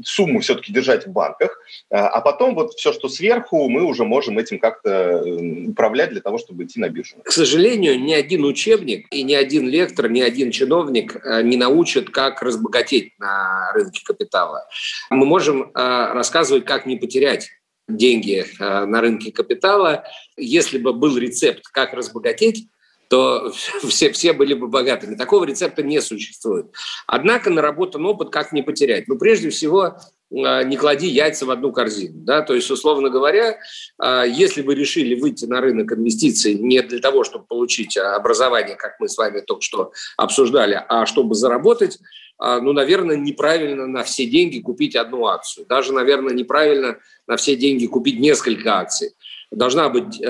сумму 0.04 0.40
все-таки 0.40 0.72
держать 0.72 1.06
в 1.06 1.10
банках, 1.10 1.58
э, 1.90 1.96
а 1.96 2.20
потом 2.20 2.54
вот 2.54 2.72
все, 2.74 2.92
что 2.92 3.08
сверху, 3.08 3.68
мы 3.68 3.84
уже 3.84 4.04
можем 4.04 4.38
этим 4.38 4.58
как-то 4.58 4.90
э, 4.90 5.68
управлять 5.68 6.10
для 6.10 6.20
того, 6.20 6.38
чтобы 6.38 6.64
идти 6.64 6.80
на 6.80 6.88
биржу. 6.88 7.16
К 7.24 7.32
сожалению, 7.32 8.00
ни 8.00 8.12
один 8.12 8.44
учебник 8.44 9.06
и 9.10 9.22
ни 9.22 9.34
один 9.34 9.68
лектор, 9.68 10.10
ни 10.10 10.20
один 10.20 10.50
чиновник 10.50 11.16
э, 11.24 11.42
не 11.42 11.56
научит, 11.56 12.10
как 12.10 12.42
разбогатеть 12.42 13.12
на 13.18 13.72
рынке 13.74 14.02
капитала. 14.04 14.66
Мы 15.10 15.26
можем 15.26 15.70
рассказывать, 15.74 16.64
как 16.64 16.86
не 16.86 16.96
потерять 16.96 17.50
деньги 17.96 18.46
э, 18.58 18.84
на 18.84 19.00
рынке 19.00 19.32
капитала. 19.32 20.04
Если 20.36 20.78
бы 20.78 20.92
был 20.92 21.16
рецепт, 21.16 21.66
как 21.68 21.92
разбогатеть, 21.92 22.68
то 23.08 23.52
все, 23.88 24.12
все 24.12 24.32
были 24.32 24.54
бы 24.54 24.68
богатыми. 24.68 25.16
Такого 25.16 25.44
рецепта 25.44 25.82
не 25.82 26.00
существует. 26.00 26.66
Однако 27.06 27.50
наработан 27.50 28.06
опыт, 28.06 28.30
как 28.30 28.52
не 28.52 28.62
потерять. 28.62 29.08
Ну, 29.08 29.18
прежде 29.18 29.50
всего, 29.50 29.96
э, 30.30 30.64
не 30.64 30.76
клади 30.76 31.08
яйца 31.08 31.44
в 31.44 31.50
одну 31.50 31.72
корзину. 31.72 32.20
Да? 32.24 32.42
То 32.42 32.54
есть, 32.54 32.70
условно 32.70 33.10
говоря, 33.10 33.58
э, 34.02 34.24
если 34.28 34.62
вы 34.62 34.74
решили 34.74 35.20
выйти 35.20 35.44
на 35.44 35.60
рынок 35.60 35.92
инвестиций 35.92 36.54
не 36.54 36.80
для 36.82 37.00
того, 37.00 37.24
чтобы 37.24 37.44
получить 37.46 37.96
образование, 37.96 38.76
как 38.76 39.00
мы 39.00 39.08
с 39.08 39.18
вами 39.18 39.40
только 39.40 39.62
что 39.62 39.92
обсуждали, 40.16 40.82
а 40.88 41.04
чтобы 41.06 41.34
заработать, 41.34 41.98
ну, 42.40 42.72
наверное, 42.72 43.16
неправильно 43.16 43.86
на 43.86 44.02
все 44.02 44.24
деньги 44.24 44.60
купить 44.60 44.96
одну 44.96 45.26
акцию. 45.26 45.66
Даже, 45.68 45.92
наверное, 45.92 46.34
неправильно 46.34 46.98
на 47.26 47.36
все 47.36 47.54
деньги 47.54 47.86
купить 47.86 48.18
несколько 48.18 48.78
акций. 48.78 49.12
Должна 49.50 49.88
быть 49.88 50.20
э, 50.20 50.26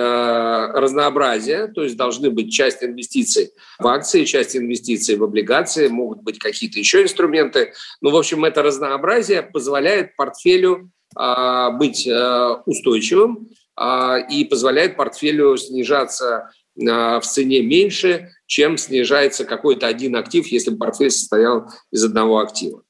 разнообразие, 0.75 1.69
то 1.69 1.83
есть 1.83 1.97
должны 1.97 2.31
быть 2.31 2.51
часть 2.51 2.83
инвестиций 2.83 3.51
в 3.79 3.87
акции, 3.87 4.25
часть 4.25 4.57
инвестиций 4.57 5.17
в 5.17 5.25
облигации, 5.25 5.89
могут 5.89 6.23
быть 6.23 6.39
какие-то 6.39 6.79
еще 6.79 7.03
инструменты. 7.03 7.75
Ну, 8.01 8.11
в 8.11 8.17
общем, 8.17 8.47
это 8.47 8.63
разнообразие 8.63 9.43
позволяет 9.43 10.17
портфелю 10.17 10.91
э, 11.19 11.71
быть 11.73 12.07
э, 12.07 12.57
устойчивым 12.65 13.51
э, 13.79 14.27
и 14.31 14.47
позволяет 14.47 14.97
портфелю 14.97 15.55
снижаться 15.59 16.51
в 16.81 17.23
цене 17.23 17.63
меньше, 17.63 18.31
чем 18.47 18.79
снижается 18.79 19.45
какой-то 19.45 19.87
один 19.87 20.17
актив, 20.17 20.47
если 20.49 20.75
портфель 20.75 21.11
состоял 21.11 21.71
из 21.93 22.05
одного 22.05 22.39
актива. 22.39 22.83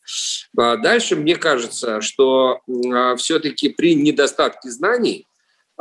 А 0.56 0.76
дальше 0.76 1.16
мне 1.16 1.36
кажется, 1.36 2.00
что 2.00 2.60
а, 2.92 3.16
все-таки 3.16 3.68
при 3.68 3.94
недостатке 3.94 4.70
знаний 4.70 5.26
а, 5.26 5.29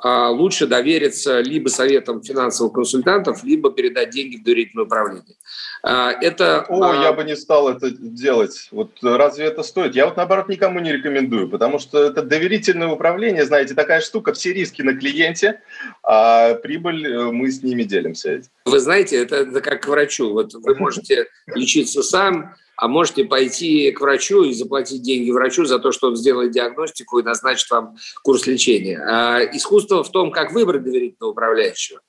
лучше 0.03 0.67
довериться 0.67 1.41
либо 1.41 1.69
советам 1.69 2.21
финансовых 2.21 2.73
консультантов, 2.73 3.43
либо 3.43 3.71
передать 3.71 4.11
деньги 4.11 4.37
в 4.37 4.43
доверительное 4.43 4.85
управление. 4.85 5.35
А, 5.81 6.11
это... 6.11 6.65
О, 6.69 6.93
я 6.93 7.13
бы 7.13 7.23
не 7.23 7.35
стал 7.35 7.69
это 7.69 7.89
делать. 7.89 8.67
Вот 8.71 8.91
разве 9.01 9.45
это 9.45 9.63
стоит? 9.63 9.95
Я 9.95 10.05
вот 10.05 10.17
наоборот 10.17 10.49
никому 10.49 10.79
не 10.79 10.91
рекомендую, 10.91 11.49
потому 11.49 11.79
что 11.79 12.03
это 12.03 12.21
доверительное 12.21 12.87
управление, 12.87 13.45
знаете, 13.45 13.73
такая 13.73 14.01
штука, 14.01 14.33
все 14.33 14.53
риски 14.53 14.81
на 14.81 14.95
клиенте, 14.95 15.61
а 16.03 16.55
прибыль 16.55 17.07
э, 17.07 17.31
мы 17.31 17.49
с 17.49 17.63
ними 17.63 17.83
делимся. 17.83 18.41
Вы 18.65 18.79
знаете, 18.79 19.17
это, 19.17 19.37
это 19.37 19.61
как 19.61 19.83
к 19.83 19.87
врачу. 19.87 20.31
Вот 20.31 20.53
вы 20.53 20.75
можете 20.75 21.27
лечиться 21.47 22.03
сам, 22.03 22.55
а 22.81 22.87
можете 22.87 23.25
пойти 23.25 23.91
к 23.91 23.99
врачу 23.99 24.43
и 24.43 24.53
заплатить 24.53 25.01
деньги 25.01 25.31
врачу 25.31 25.65
за 25.65 25.79
то, 25.79 25.91
что 25.91 26.07
он 26.07 26.15
сделает 26.15 26.51
диагностику 26.51 27.19
и 27.19 27.23
назначит 27.23 27.69
вам 27.69 27.97
курс 28.23 28.47
лечения. 28.47 28.97
А 29.05 29.41
искусство 29.41 30.01
в 30.01 30.11
том, 30.11 30.31
как 30.31 30.53
выбрать 30.53 30.83
доверительного 30.85 31.31
управляющего. 31.31 31.99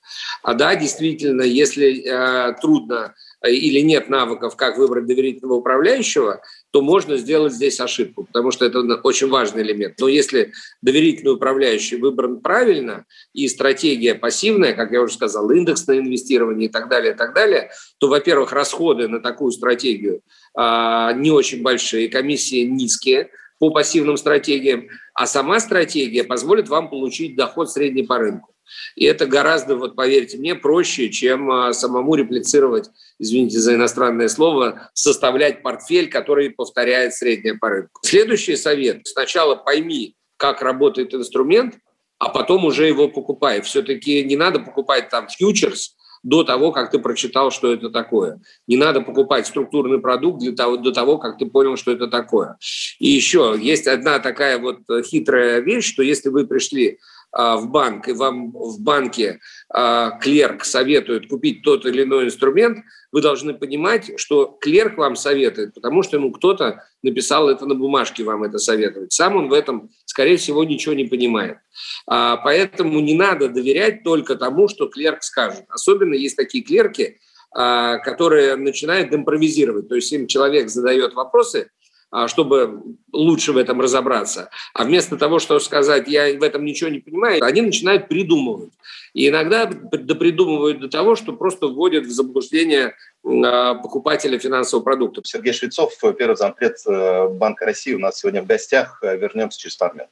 А 0.44 0.54
да, 0.54 0.76
действительно, 0.76 1.42
если 1.42 2.04
э, 2.04 2.54
трудно 2.60 3.14
или 3.44 3.80
нет 3.80 4.08
навыков, 4.08 4.54
как 4.54 4.78
выбрать 4.78 5.06
доверительного 5.06 5.54
управляющего, 5.54 6.40
то 6.70 6.82
можно 6.82 7.16
сделать 7.16 7.52
здесь 7.52 7.80
ошибку, 7.80 8.24
потому 8.24 8.50
что 8.50 8.64
это 8.64 8.80
очень 9.02 9.28
важный 9.28 9.62
элемент. 9.62 9.94
Но 9.98 10.08
если 10.08 10.52
доверительный 10.82 11.32
управляющий 11.32 11.96
выбран 11.96 12.40
правильно 12.40 13.06
и 13.32 13.48
стратегия 13.48 14.14
пассивная, 14.14 14.72
как 14.72 14.92
я 14.92 15.02
уже 15.02 15.14
сказал, 15.14 15.50
индексное 15.50 15.98
инвестирование 15.98 16.68
и 16.68 16.72
так 16.72 16.88
далее, 16.88 17.12
и 17.12 17.16
так 17.16 17.34
далее, 17.34 17.70
то, 17.98 18.08
во-первых, 18.08 18.52
расходы 18.52 19.08
на 19.08 19.20
такую 19.20 19.50
стратегию 19.50 20.22
а, 20.54 21.12
не 21.12 21.30
очень 21.30 21.62
большие, 21.62 22.08
комиссии 22.08 22.62
низкие 22.62 23.30
по 23.58 23.70
пассивным 23.70 24.16
стратегиям, 24.16 24.88
а 25.12 25.26
сама 25.26 25.60
стратегия 25.60 26.24
позволит 26.24 26.68
вам 26.68 26.88
получить 26.88 27.36
доход 27.36 27.70
средний 27.70 28.04
по 28.04 28.18
рынку. 28.18 28.54
И 28.94 29.04
это 29.04 29.26
гораздо, 29.26 29.76
вот 29.76 29.96
поверьте 29.96 30.38
мне, 30.38 30.54
проще, 30.54 31.10
чем 31.10 31.50
а, 31.50 31.72
самому 31.72 32.14
реплицировать, 32.14 32.90
извините 33.18 33.58
за 33.58 33.74
иностранное 33.74 34.28
слово, 34.28 34.90
составлять 34.94 35.62
портфель, 35.62 36.08
который 36.08 36.50
повторяет 36.50 37.14
среднее 37.14 37.54
по 37.54 37.68
рынку. 37.68 38.00
Следующий 38.04 38.56
совет. 38.56 39.06
Сначала 39.06 39.54
пойми, 39.54 40.16
как 40.36 40.62
работает 40.62 41.14
инструмент, 41.14 41.76
а 42.18 42.28
потом 42.28 42.64
уже 42.64 42.86
его 42.86 43.08
покупай. 43.08 43.62
Все-таки 43.62 44.22
не 44.24 44.36
надо 44.36 44.60
покупать 44.60 45.08
там 45.08 45.28
фьючерс, 45.28 45.96
до 46.22 46.44
того, 46.44 46.72
как 46.72 46.90
ты 46.90 46.98
прочитал, 46.98 47.50
что 47.50 47.72
это 47.72 47.90
такое. 47.90 48.40
Не 48.66 48.76
надо 48.76 49.00
покупать 49.00 49.46
структурный 49.46 50.00
продукт 50.00 50.40
для 50.40 50.52
того, 50.52 50.76
до 50.76 50.92
того, 50.92 51.18
как 51.18 51.38
ты 51.38 51.46
понял, 51.46 51.76
что 51.76 51.92
это 51.92 52.08
такое. 52.08 52.58
И 52.98 53.08
еще 53.08 53.56
есть 53.58 53.86
одна 53.86 54.18
такая 54.18 54.58
вот 54.58 54.80
хитрая 55.04 55.60
вещь, 55.60 55.90
что 55.90 56.02
если 56.02 56.28
вы 56.28 56.46
пришли 56.46 56.98
в 57.32 57.68
банк, 57.68 58.08
и 58.08 58.12
вам 58.12 58.50
в 58.50 58.80
банке 58.80 59.40
а, 59.72 60.18
клерк 60.18 60.64
советует 60.64 61.28
купить 61.28 61.62
тот 61.62 61.86
или 61.86 62.02
иной 62.02 62.26
инструмент, 62.26 62.78
вы 63.12 63.22
должны 63.22 63.54
понимать, 63.54 64.12
что 64.18 64.58
клерк 64.60 64.98
вам 64.98 65.16
советует, 65.16 65.74
потому 65.74 66.02
что 66.02 66.16
ему 66.16 66.32
кто-то 66.32 66.84
написал 67.02 67.48
это 67.48 67.66
на 67.66 67.74
бумажке, 67.74 68.24
вам 68.24 68.42
это 68.44 68.58
советует. 68.58 69.12
Сам 69.12 69.36
он 69.36 69.48
в 69.48 69.52
этом, 69.52 69.90
скорее 70.04 70.36
всего, 70.36 70.64
ничего 70.64 70.94
не 70.94 71.04
понимает. 71.04 71.58
А, 72.06 72.36
поэтому 72.36 73.00
не 73.00 73.14
надо 73.14 73.48
доверять 73.48 74.02
только 74.02 74.36
тому, 74.36 74.68
что 74.68 74.88
клерк 74.88 75.22
скажет. 75.22 75.64
Особенно 75.68 76.14
есть 76.14 76.36
такие 76.36 76.64
клерки, 76.64 77.18
которые 77.52 78.54
начинают 78.54 79.12
импровизировать. 79.12 79.88
То 79.88 79.96
есть 79.96 80.12
им 80.12 80.28
человек 80.28 80.68
задает 80.68 81.14
вопросы, 81.14 81.62
а, 81.62 81.79
чтобы 82.26 82.82
лучше 83.12 83.52
в 83.52 83.56
этом 83.56 83.80
разобраться. 83.80 84.50
А 84.74 84.84
вместо 84.84 85.16
того, 85.16 85.38
чтобы 85.38 85.60
сказать, 85.60 86.08
я 86.08 86.36
в 86.38 86.42
этом 86.42 86.64
ничего 86.64 86.90
не 86.90 86.98
понимаю, 86.98 87.42
они 87.44 87.60
начинают 87.60 88.08
придумывать. 88.08 88.72
И 89.12 89.28
иногда 89.28 89.66
допридумывают 89.66 90.80
до 90.80 90.88
того, 90.88 91.16
что 91.16 91.32
просто 91.32 91.66
вводят 91.66 92.06
в 92.06 92.10
заблуждение 92.10 92.94
а, 93.24 93.74
покупателя 93.74 94.38
финансового 94.38 94.84
продукта. 94.84 95.22
Сергей 95.24 95.52
Швецов, 95.52 95.92
первый 96.18 96.36
зампред 96.36 96.76
э, 96.86 97.28
Банка 97.28 97.66
России, 97.66 97.94
у 97.94 97.98
нас 97.98 98.18
сегодня 98.18 98.42
в 98.42 98.46
гостях. 98.46 99.00
Вернемся 99.02 99.58
через 99.58 99.76
пару 99.76 99.94
минут. 99.94 100.10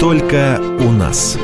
Только 0.00 0.60
у 0.80 0.92
нас. 0.92 1.36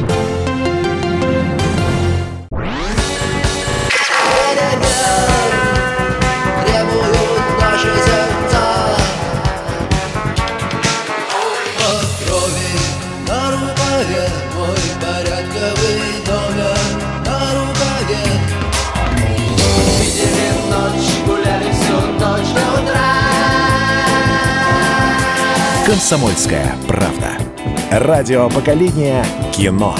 «Комсомольская 25.95 26.75
правда». 26.89 27.39
Радио 27.93 28.51
поколения 28.51 29.25
кино. 29.53 29.95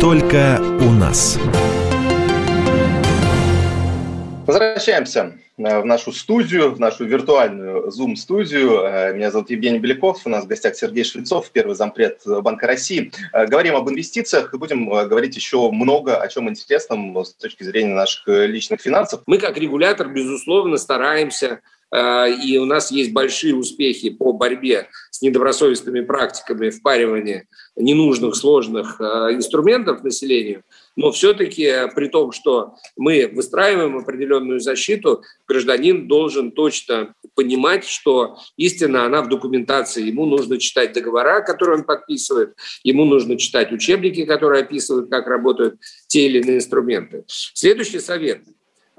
Только 0.00 0.58
у 0.80 0.90
нас. 0.90 1.38
Возвращаемся 4.46 5.32
в 5.56 5.84
нашу 5.84 6.12
студию, 6.12 6.72
в 6.72 6.80
нашу 6.80 7.04
виртуальную 7.04 7.88
Zoom-студию. 7.88 8.80
Э, 8.80 9.14
меня 9.14 9.30
зовут 9.30 9.50
Евгений 9.50 9.78
Беляков, 9.78 10.22
у 10.24 10.28
нас 10.28 10.44
в 10.44 10.48
гостях 10.48 10.74
Сергей 10.74 11.04
Швецов, 11.04 11.50
первый 11.50 11.76
зампред 11.76 12.22
Банка 12.26 12.66
России. 12.66 13.12
Э, 13.32 13.46
говорим 13.46 13.76
об 13.76 13.88
инвестициях 13.88 14.52
и 14.52 14.58
будем 14.58 14.88
говорить 14.88 15.36
еще 15.36 15.70
много 15.70 16.16
о 16.16 16.26
чем 16.28 16.48
интересном 16.48 17.24
с 17.24 17.34
точки 17.34 17.62
зрения 17.62 17.94
наших 17.94 18.26
личных 18.26 18.80
финансов. 18.80 19.22
Мы 19.26 19.38
как 19.38 19.56
регулятор, 19.56 20.08
безусловно, 20.08 20.76
стараемся 20.76 21.60
и 21.94 22.58
у 22.58 22.64
нас 22.64 22.90
есть 22.90 23.12
большие 23.12 23.54
успехи 23.54 24.10
по 24.10 24.32
борьбе 24.32 24.88
недобросовестными 25.24 26.00
практиками 26.00 26.70
впаривания 26.70 27.46
ненужных 27.76 28.36
сложных 28.36 29.00
инструментов 29.00 30.04
населению– 30.04 30.62
но 30.96 31.10
все-таки 31.10 31.72
при 31.94 32.08
том, 32.08 32.32
что 32.32 32.74
мы 32.96 33.30
выстраиваем 33.32 33.98
определенную 33.98 34.60
защиту, 34.60 35.22
гражданин 35.46 36.06
должен 36.06 36.52
точно 36.52 37.14
понимать, 37.34 37.84
что 37.84 38.38
истина, 38.56 39.04
она 39.04 39.22
в 39.22 39.28
документации. 39.28 40.06
Ему 40.06 40.26
нужно 40.26 40.58
читать 40.58 40.92
договора, 40.92 41.40
которые 41.40 41.78
он 41.78 41.84
подписывает, 41.84 42.54
ему 42.84 43.04
нужно 43.04 43.36
читать 43.36 43.72
учебники, 43.72 44.24
которые 44.24 44.62
описывают, 44.62 45.10
как 45.10 45.26
работают 45.26 45.80
те 46.06 46.26
или 46.26 46.40
иные 46.40 46.58
инструменты. 46.58 47.24
Следующий 47.26 47.98
совет 47.98 48.42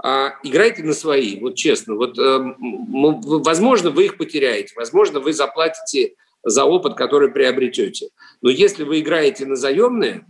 а, 0.08 0.36
играйте 0.44 0.84
на 0.84 0.94
свои, 0.94 1.40
вот 1.40 1.56
честно. 1.56 1.96
Вот, 1.96 2.20
э, 2.20 2.56
возможно, 2.60 3.90
вы 3.90 4.06
их 4.06 4.18
потеряете, 4.18 4.72
возможно, 4.76 5.20
вы 5.20 5.34
заплатите 5.34 6.14
за 6.44 6.64
опыт, 6.64 6.94
который 6.94 7.32
приобретете. 7.32 8.10
Но 8.44 8.52
если 8.52 8.84
вы 8.84 9.00
играете 9.00 9.48
на 9.48 9.56
заемные, 9.56 10.28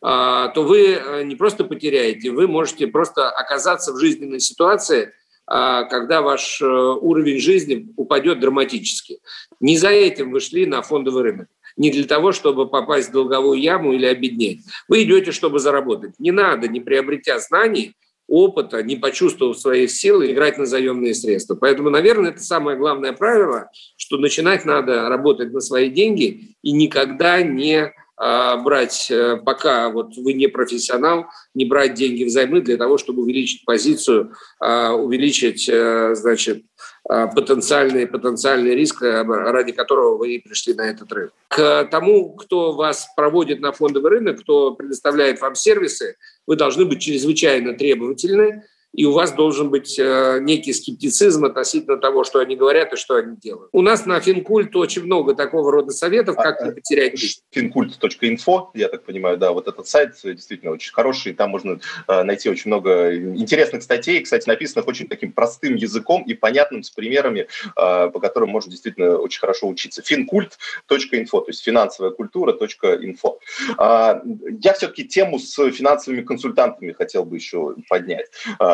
а, 0.00 0.48
то 0.48 0.62
вы 0.62 0.94
э, 0.94 1.24
не 1.24 1.36
просто 1.36 1.64
потеряете, 1.64 2.30
вы 2.30 2.48
можете 2.48 2.86
просто 2.86 3.28
оказаться 3.28 3.92
в 3.92 3.98
жизненной 3.98 4.40
ситуации, 4.40 5.12
а, 5.46 5.84
когда 5.84 6.22
ваш 6.22 6.62
э, 6.62 6.66
уровень 6.66 7.38
жизни 7.38 7.92
упадет 7.96 8.40
драматически. 8.40 9.18
Не 9.60 9.76
за 9.76 9.90
этим 9.90 10.32
вы 10.32 10.40
шли 10.40 10.64
на 10.64 10.80
фондовый 10.80 11.24
рынок 11.24 11.48
не 11.76 11.90
для 11.90 12.04
того, 12.04 12.32
чтобы 12.32 12.66
попасть 12.66 13.10
в 13.10 13.12
долговую 13.12 13.60
яму 13.60 13.92
или 13.92 14.04
обеднеть. 14.04 14.62
Вы 14.88 15.04
идете, 15.04 15.30
чтобы 15.30 15.60
заработать. 15.60 16.18
Не 16.18 16.32
надо, 16.32 16.66
не 16.66 16.80
приобретя 16.80 17.38
знаний, 17.38 17.94
опыта, 18.28 18.82
не 18.82 18.96
почувствовав 18.96 19.58
своих 19.58 19.90
сил, 19.90 20.22
играть 20.22 20.58
на 20.58 20.66
заемные 20.66 21.14
средства. 21.14 21.56
Поэтому, 21.56 21.90
наверное, 21.90 22.30
это 22.30 22.42
самое 22.42 22.76
главное 22.76 23.12
правило, 23.12 23.70
что 23.96 24.18
начинать 24.18 24.64
надо 24.64 25.08
работать 25.08 25.52
на 25.52 25.60
свои 25.60 25.88
деньги 25.90 26.56
и 26.62 26.72
никогда 26.72 27.42
не 27.42 27.92
брать, 28.18 29.10
э, 29.10 29.36
пока 29.36 29.90
вот 29.90 30.16
вы 30.16 30.32
не 30.32 30.48
профессионал, 30.48 31.26
не 31.54 31.64
брать 31.64 31.94
деньги 31.94 32.24
взаймы 32.24 32.60
для 32.60 32.76
того, 32.76 32.98
чтобы 32.98 33.22
увеличить 33.22 33.64
позицию, 33.64 34.34
а, 34.58 34.92
увеличить, 34.92 35.68
э, 35.68 36.14
значит, 36.14 36.64
а, 37.08 37.28
потенциальный, 37.28 38.06
потенциальный 38.06 38.74
риск, 38.74 39.02
э, 39.02 39.22
ради 39.22 39.72
которого 39.72 40.16
вы 40.16 40.42
пришли 40.44 40.74
на 40.74 40.90
этот 40.90 41.12
рынок. 41.12 41.32
К 41.48 41.84
тому, 41.84 42.34
кто 42.34 42.72
вас 42.72 43.08
проводит 43.16 43.60
на 43.60 43.72
фондовый 43.72 44.10
рынок, 44.10 44.40
кто 44.40 44.74
предоставляет 44.74 45.40
вам 45.40 45.54
сервисы, 45.54 46.16
вы 46.46 46.56
должны 46.56 46.84
быть 46.84 47.00
чрезвычайно 47.00 47.74
требовательны, 47.74 48.64
и 48.92 49.04
у 49.04 49.12
вас 49.12 49.32
должен 49.32 49.70
быть 49.70 49.98
э, 49.98 50.38
некий 50.40 50.72
скептицизм 50.72 51.44
относительно 51.44 51.98
того, 51.98 52.24
что 52.24 52.40
они 52.40 52.56
говорят 52.56 52.92
и 52.92 52.96
что 52.96 53.16
они 53.16 53.36
делают. 53.36 53.68
У 53.72 53.82
нас 53.82 54.06
на 54.06 54.18
Финкульт 54.18 54.74
очень 54.76 55.04
много 55.04 55.34
такого 55.34 55.70
рода 55.70 55.92
советов, 55.92 56.36
как 56.36 56.62
не 56.64 56.72
потерять 56.72 57.18
жизнь. 57.18 57.40
Финкульт.инфо, 57.50 58.70
я 58.74 58.88
так 58.88 59.04
понимаю, 59.04 59.36
да, 59.36 59.52
вот 59.52 59.68
этот 59.68 59.86
сайт 59.86 60.14
действительно 60.24 60.72
очень 60.72 60.92
хороший, 60.92 61.34
там 61.34 61.50
можно 61.50 61.80
э, 62.08 62.22
найти 62.22 62.48
очень 62.48 62.70
много 62.70 63.14
интересных 63.14 63.82
статей, 63.82 64.20
кстати, 64.20 64.48
написанных 64.48 64.88
очень 64.88 65.06
таким 65.06 65.32
простым 65.32 65.74
языком 65.74 66.22
и 66.22 66.34
понятным 66.34 66.82
с 66.82 66.90
примерами, 66.90 67.40
э, 67.40 68.10
по 68.10 68.20
которым 68.20 68.48
можно 68.48 68.70
действительно 68.70 69.18
очень 69.18 69.40
хорошо 69.40 69.68
учиться. 69.68 70.02
Финкульт.инфо, 70.02 71.40
то 71.40 71.50
есть 71.50 71.62
финансовая 71.62 72.10
культура.инфо. 72.12 73.38
Я 73.78 74.72
все-таки 74.74 75.04
тему 75.04 75.38
с 75.38 75.54
финансовыми 75.70 76.22
консультантами 76.22 76.92
хотел 76.92 77.24
бы 77.24 77.36
еще 77.36 77.74
поднять 77.88 78.30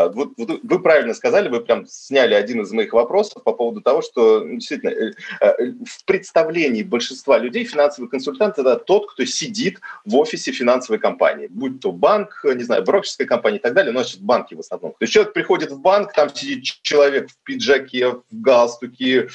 Вот, 0.09 0.33
вот 0.37 0.61
вы 0.63 0.83
правильно 0.83 1.15
сказали, 1.15 1.49
вы 1.49 1.61
прям 1.61 1.87
сняли 1.87 2.35
один 2.35 2.63
из 2.63 2.73
моих 2.73 2.93
вопросов 2.93 3.43
по 3.43 3.53
поводу 3.53 3.81
того, 3.81 4.03
что 4.03 4.45
ну, 4.45 4.55
действительно 4.55 4.91
э, 4.91 5.13
э, 5.41 5.73
в 5.85 6.05
представлении 6.05 6.83
большинства 6.83 7.39
людей 7.39 7.65
финансовый 7.65 8.09
консультант– 8.09 8.59
это 8.59 8.77
тот, 8.77 9.11
кто 9.11 9.25
сидит 9.25 9.81
в 10.05 10.17
офисе 10.17 10.53
финансовой 10.53 10.99
компании, 10.99 11.49
будь 11.49 11.81
то 11.81 11.93
банк, 11.93 12.45
не 12.45 12.63
знаю, 12.63 12.85
брокерская 12.85 13.27
компания 13.27 13.59
и 13.59 13.61
так 13.61 13.75
далее, 13.75 13.93
но 13.93 14.01
значит 14.01 14.21
банки 14.21 14.55
в 14.55 14.61
основном. 14.61 14.93
То 14.93 14.99
есть 15.03 15.13
человек 15.13 15.33
приходит 15.33 15.71
в 15.71 15.81
банк, 15.81 16.13
там 16.13 16.35
сидит 16.35 16.65
человек 16.83 17.31
в 17.31 17.37
пиджаке, 17.45 18.11
в 18.11 18.23
галстуке, 18.31 19.29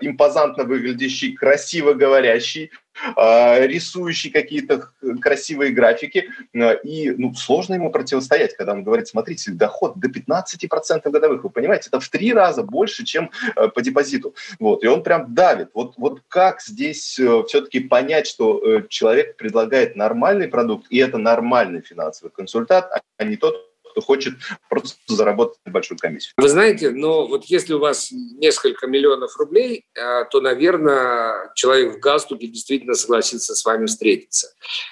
импозантно 0.00 0.64
выглядящий, 0.64 1.32
красиво 1.32 1.92
говорящий, 1.94 2.70
рисующий 3.16 4.30
какие-то 4.30 4.90
красивые 5.20 5.72
графики, 5.72 6.30
а, 6.54 6.72
и 6.72 7.10
ну, 7.10 7.34
сложно 7.34 7.74
ему 7.74 7.90
противостоять, 7.90 8.56
когда 8.56 8.72
он 8.72 8.82
говорит, 8.82 9.08
смотрите, 9.08 9.52
доход 9.52 9.98
до 9.98 10.08
15% 10.08 11.10
годовых, 11.10 11.44
вы 11.44 11.50
понимаете, 11.50 11.88
это 11.88 12.00
в 12.00 12.08
три 12.08 12.32
раза 12.32 12.62
больше, 12.62 13.04
чем 13.04 13.30
а, 13.54 13.68
по 13.68 13.82
депозиту. 13.82 14.34
Вот, 14.58 14.84
и 14.84 14.86
он 14.86 15.02
прям 15.02 15.34
давит. 15.34 15.70
Вот, 15.74 15.94
вот 15.96 16.22
как 16.28 16.60
здесь 16.60 17.18
э, 17.18 17.42
все-таки 17.46 17.80
понять, 17.80 18.26
что 18.26 18.58
э, 18.58 18.86
человек 18.88 19.36
предлагает 19.36 19.96
нормальный 19.96 20.48
продукт, 20.48 20.86
и 20.90 20.98
это 20.98 21.18
нормальный 21.18 21.82
финансовый 21.82 22.30
консультант, 22.30 22.86
а 23.18 23.24
не 23.24 23.36
тот, 23.36 23.75
кто 23.96 24.02
хочет 24.02 24.34
просто 24.68 24.98
заработать 25.08 25.58
большую 25.64 25.96
комиссию. 25.98 26.34
Вы 26.36 26.48
знаете, 26.50 26.90
но 26.90 27.26
вот 27.26 27.46
если 27.46 27.72
у 27.72 27.78
вас 27.78 28.10
несколько 28.10 28.86
миллионов 28.86 29.34
рублей, 29.38 29.86
э, 29.94 30.24
то, 30.30 30.40
наверное, 30.42 31.50
человек 31.54 31.96
в 31.96 32.00
галстуке 32.00 32.46
действительно 32.46 32.94
согласится 32.94 33.54
с 33.54 33.64
вами 33.64 33.86
встретиться. 33.86 34.48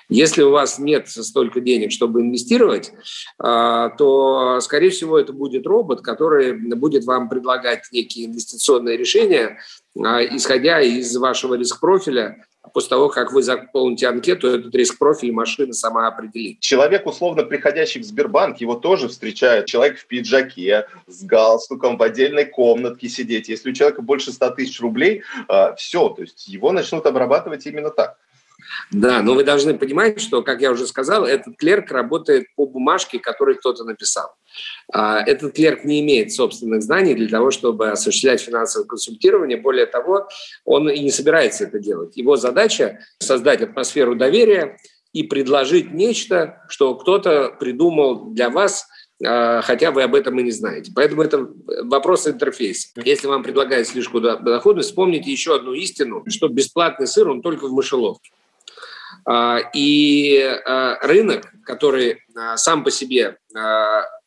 Если 0.08 0.42
у 0.42 0.50
вас 0.50 0.78
нет 0.78 1.08
столько 1.08 1.60
денег, 1.60 1.92
чтобы 1.92 2.22
инвестировать, 2.22 2.92
э, 2.92 3.90
то, 3.98 4.60
скорее 4.62 4.88
всего, 4.88 5.18
это 5.18 5.34
будет 5.34 5.66
робот, 5.66 6.00
который 6.00 6.54
будет 6.54 7.04
вам 7.04 7.28
предлагать 7.28 7.82
некие 7.92 8.24
инвестиционные 8.24 8.96
решения, 8.96 9.58
исходя 9.96 10.80
из 10.80 11.16
вашего 11.16 11.54
риск-профиля, 11.54 12.44
после 12.72 12.90
того, 12.90 13.08
как 13.08 13.32
вы 13.32 13.42
заполните 13.42 14.08
анкету, 14.08 14.48
этот 14.48 14.74
риск-профиль 14.74 15.32
машина 15.32 15.72
сама 15.72 16.08
определит. 16.08 16.60
Человек, 16.60 17.06
условно 17.06 17.44
приходящий 17.44 18.00
в 18.00 18.04
Сбербанк, 18.04 18.60
его 18.60 18.74
тоже 18.74 19.08
встречает 19.08 19.66
человек 19.66 19.98
в 19.98 20.06
пиджаке, 20.06 20.88
с 21.06 21.22
галстуком, 21.22 21.96
в 21.96 22.02
отдельной 22.02 22.44
комнатке 22.44 23.08
сидеть. 23.08 23.48
Если 23.48 23.70
у 23.70 23.72
человека 23.72 24.02
больше 24.02 24.32
100 24.32 24.50
тысяч 24.50 24.80
рублей, 24.80 25.22
а, 25.48 25.74
все, 25.74 26.08
то 26.08 26.22
есть 26.22 26.48
его 26.48 26.72
начнут 26.72 27.06
обрабатывать 27.06 27.66
именно 27.66 27.90
так. 27.90 28.16
Да, 28.90 29.22
но 29.22 29.34
вы 29.34 29.44
должны 29.44 29.76
понимать, 29.76 30.20
что, 30.20 30.42
как 30.42 30.60
я 30.60 30.70
уже 30.70 30.86
сказал, 30.86 31.24
этот 31.24 31.56
клерк 31.56 31.90
работает 31.90 32.46
по 32.56 32.66
бумажке, 32.66 33.18
которую 33.18 33.58
кто-то 33.58 33.84
написал. 33.84 34.34
А, 34.92 35.20
этот 35.20 35.54
клерк 35.54 35.84
не 35.84 36.00
имеет 36.00 36.32
собственных 36.32 36.82
знаний 36.82 37.14
для 37.14 37.28
того, 37.28 37.50
чтобы 37.50 37.90
осуществлять 37.90 38.40
финансовое 38.40 38.86
консультирование. 38.86 39.56
Более 39.56 39.86
того, 39.86 40.28
он 40.64 40.88
и 40.88 41.00
не 41.00 41.10
собирается 41.10 41.64
это 41.64 41.78
делать. 41.78 42.16
Его 42.16 42.36
задача– 42.36 43.00
создать 43.18 43.62
атмосферу 43.62 44.14
доверия 44.14 44.76
и 45.12 45.22
предложить 45.22 45.92
нечто, 45.92 46.62
что 46.68 46.94
кто-то 46.94 47.56
придумал 47.58 48.26
для 48.32 48.50
вас, 48.50 48.86
а, 49.24 49.62
хотя 49.62 49.90
вы 49.90 50.02
об 50.02 50.14
этом 50.14 50.38
и 50.40 50.42
не 50.42 50.50
знаете. 50.50 50.92
Поэтому 50.94 51.22
это 51.22 51.48
вопрос 51.84 52.26
интерфейса. 52.26 52.88
Если 53.04 53.26
вам 53.26 53.42
предлагают 53.42 53.88
слишком 53.88 54.22
доходность, 54.22 54.90
вспомните 54.90 55.30
еще 55.30 55.54
одну 55.54 55.72
истину, 55.72 56.24
что 56.28 56.48
бесплатный 56.48 57.06
сыр, 57.06 57.28
он 57.28 57.42
только 57.42 57.66
в 57.66 57.72
мышеловке. 57.72 58.30
А, 59.26 59.58
и 59.72 60.60
рынок, 61.02 61.50
который 61.64 62.20
сам 62.56 62.84
по 62.84 62.90
себе 62.90 63.38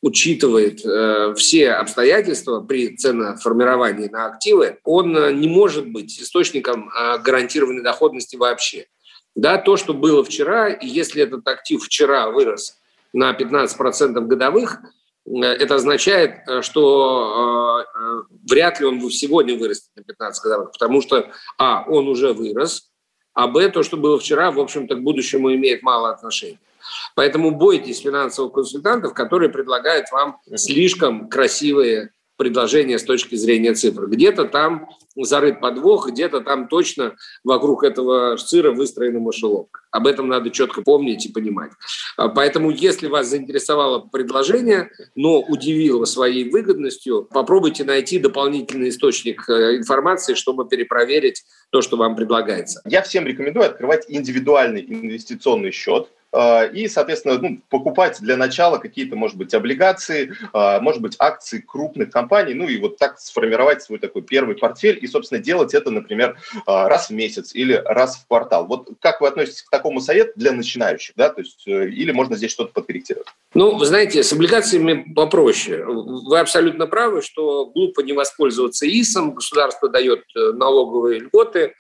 учитывает 0.02 0.86
э, 0.86 1.34
все 1.36 1.72
обстоятельства 1.72 2.62
при 2.62 2.96
ценоформировании 2.96 4.08
на 4.08 4.28
активы, 4.28 4.80
он 4.84 5.18
э, 5.18 5.34
не 5.34 5.48
может 5.48 5.90
быть 5.90 6.20
источником 6.22 6.92
гарантированной 7.24 7.82
доходности 7.82 8.36
вообще. 8.36 8.86
Да, 9.36 9.58
то, 9.58 9.76
что 9.76 9.94
было 9.94 10.24
вчера, 10.24 10.70
и 10.70 10.88
если 10.88 11.24
этот 11.24 11.48
актив 11.48 11.84
вчера 11.84 12.30
вырос 12.30 12.78
на 13.12 13.32
15% 13.34 14.20
годовых, 14.22 14.80
э, 15.26 15.42
это 15.42 15.76
означает, 15.76 16.42
что 16.62 17.84
вряд 18.50 18.80
ли 18.80 18.86
он 18.86 19.02
сегодня 19.10 19.58
вырастет 19.58 19.90
на 19.96 20.04
15 20.04 20.44
годовых, 20.44 20.72
потому 20.72 21.02
что, 21.02 21.32
а, 21.58 21.84
он 21.88 22.08
уже 22.08 22.34
вырос, 22.34 22.90
а, 23.38 23.46
б, 23.46 23.70
то, 23.70 23.84
что 23.84 23.98
было 23.98 24.18
вчера, 24.18 24.50
в 24.50 24.60
общем-то, 24.60 24.96
к 24.96 25.04
будущему 25.04 25.54
имеет 25.54 25.84
мало 25.84 26.10
отношения. 26.10 26.58
Поэтому 27.14 27.52
бойтесь 27.52 28.00
финансовых 28.02 28.52
консультантов, 28.52 29.14
которые 29.14 29.50
предлагают 29.50 30.08
вам 30.12 30.40
слишком 30.56 31.30
красивые 31.30 32.10
предложения 32.36 32.98
с 32.98 33.04
точки 33.04 33.36
зрения 33.36 33.76
цифр. 33.76 34.08
Где-то 34.08 34.46
там 34.46 34.90
зарыт 35.24 35.60
подвох, 35.60 36.10
где-то 36.10 36.42
там 36.42 36.68
точно 36.68 37.16
вокруг 37.44 37.84
этого 37.84 38.38
сыра 38.38 38.72
выстроена 38.72 39.20
мышеловка. 39.20 39.82
Об 39.92 40.06
этом 40.08 40.28
надо 40.28 40.50
четко 40.50 40.82
помнить 40.82 41.26
и 41.26 41.32
понимать. 41.32 41.72
А, 42.18 42.30
поэтому, 42.30 42.70
если 42.72 43.08
вас 43.08 43.28
заинтересовало 43.28 44.00
предложение, 44.00 44.90
но 45.16 45.42
удивило 45.42 46.06
своей 46.06 46.50
выгодностью, 46.50 47.28
попробуйте 47.32 47.84
найти 47.84 48.20
дополнительный 48.20 48.90
источник 48.90 49.48
э, 49.50 49.78
информации, 49.78 50.34
чтобы 50.34 50.68
перепроверить 50.68 51.44
то, 51.72 51.82
что 51.82 51.98
вам 51.98 52.16
предлагается. 52.16 52.82
Я 52.86 53.02
всем 53.02 53.26
рекомендую 53.26 53.66
открывать 53.66 54.06
индивидуальный 54.08 54.86
инвестиционный 54.88 55.72
счет 55.72 56.10
и, 56.34 56.88
соответственно, 56.88 57.40
ну, 57.40 57.60
покупать 57.70 58.20
для 58.20 58.38
начала 58.38 58.78
какие-то, 58.78 59.16
может 59.16 59.38
быть, 59.38 59.54
облигации, 59.54 60.34
а, 60.54 60.80
может 60.80 61.02
быть, 61.02 61.16
акции 61.20 61.60
крупных 61.60 62.12
компаний, 62.12 62.54
ну 62.54 62.68
и 62.68 62.78
вот 62.80 62.98
так 62.98 63.20
сформировать 63.20 63.82
свой 63.82 64.00
такой 64.00 64.22
первый 64.22 64.56
портфель 64.56 65.00
и, 65.02 65.08
собственно, 65.08 65.42
делать 65.42 65.74
это, 65.74 65.90
например, 65.90 66.38
а, 66.66 66.90
раз 66.90 67.10
в 67.10 67.14
месяц 67.14 67.56
или 67.56 67.74
раз 67.74 68.18
в 68.18 68.28
квартал. 68.28 68.68
Вот 68.68 68.90
как 69.02 69.22
вы 69.22 69.28
относитесь 69.28 69.64
к 69.64 69.70
такому 69.70 70.02
совету 70.02 70.34
для 70.36 70.52
начинающих, 70.52 71.16
да, 71.16 71.30
то 71.30 71.42
есть 71.42 71.68
э, 71.68 71.90
или 71.90 72.12
можно 72.12 72.36
здесь 72.36 72.52
что-то 72.52 72.74
подкорректировать? 72.74 73.28
Ну, 73.54 73.76
вы 73.78 73.86
знаете, 73.86 74.22
с 74.24 74.34
облигациями 74.34 75.14
попроще. 75.14 75.84
Вы 75.86 76.40
абсолютно 76.40 76.88
правы, 76.88 77.22
что 77.22 77.66
глупо 77.66 78.02
не 78.02 78.14
воспользоваться 78.14 78.86
ИСом, 78.88 79.34
государство 79.34 79.90
дает 79.90 80.24
э, 80.36 80.52
налоговые 80.52 81.22
льготы, 81.22 81.74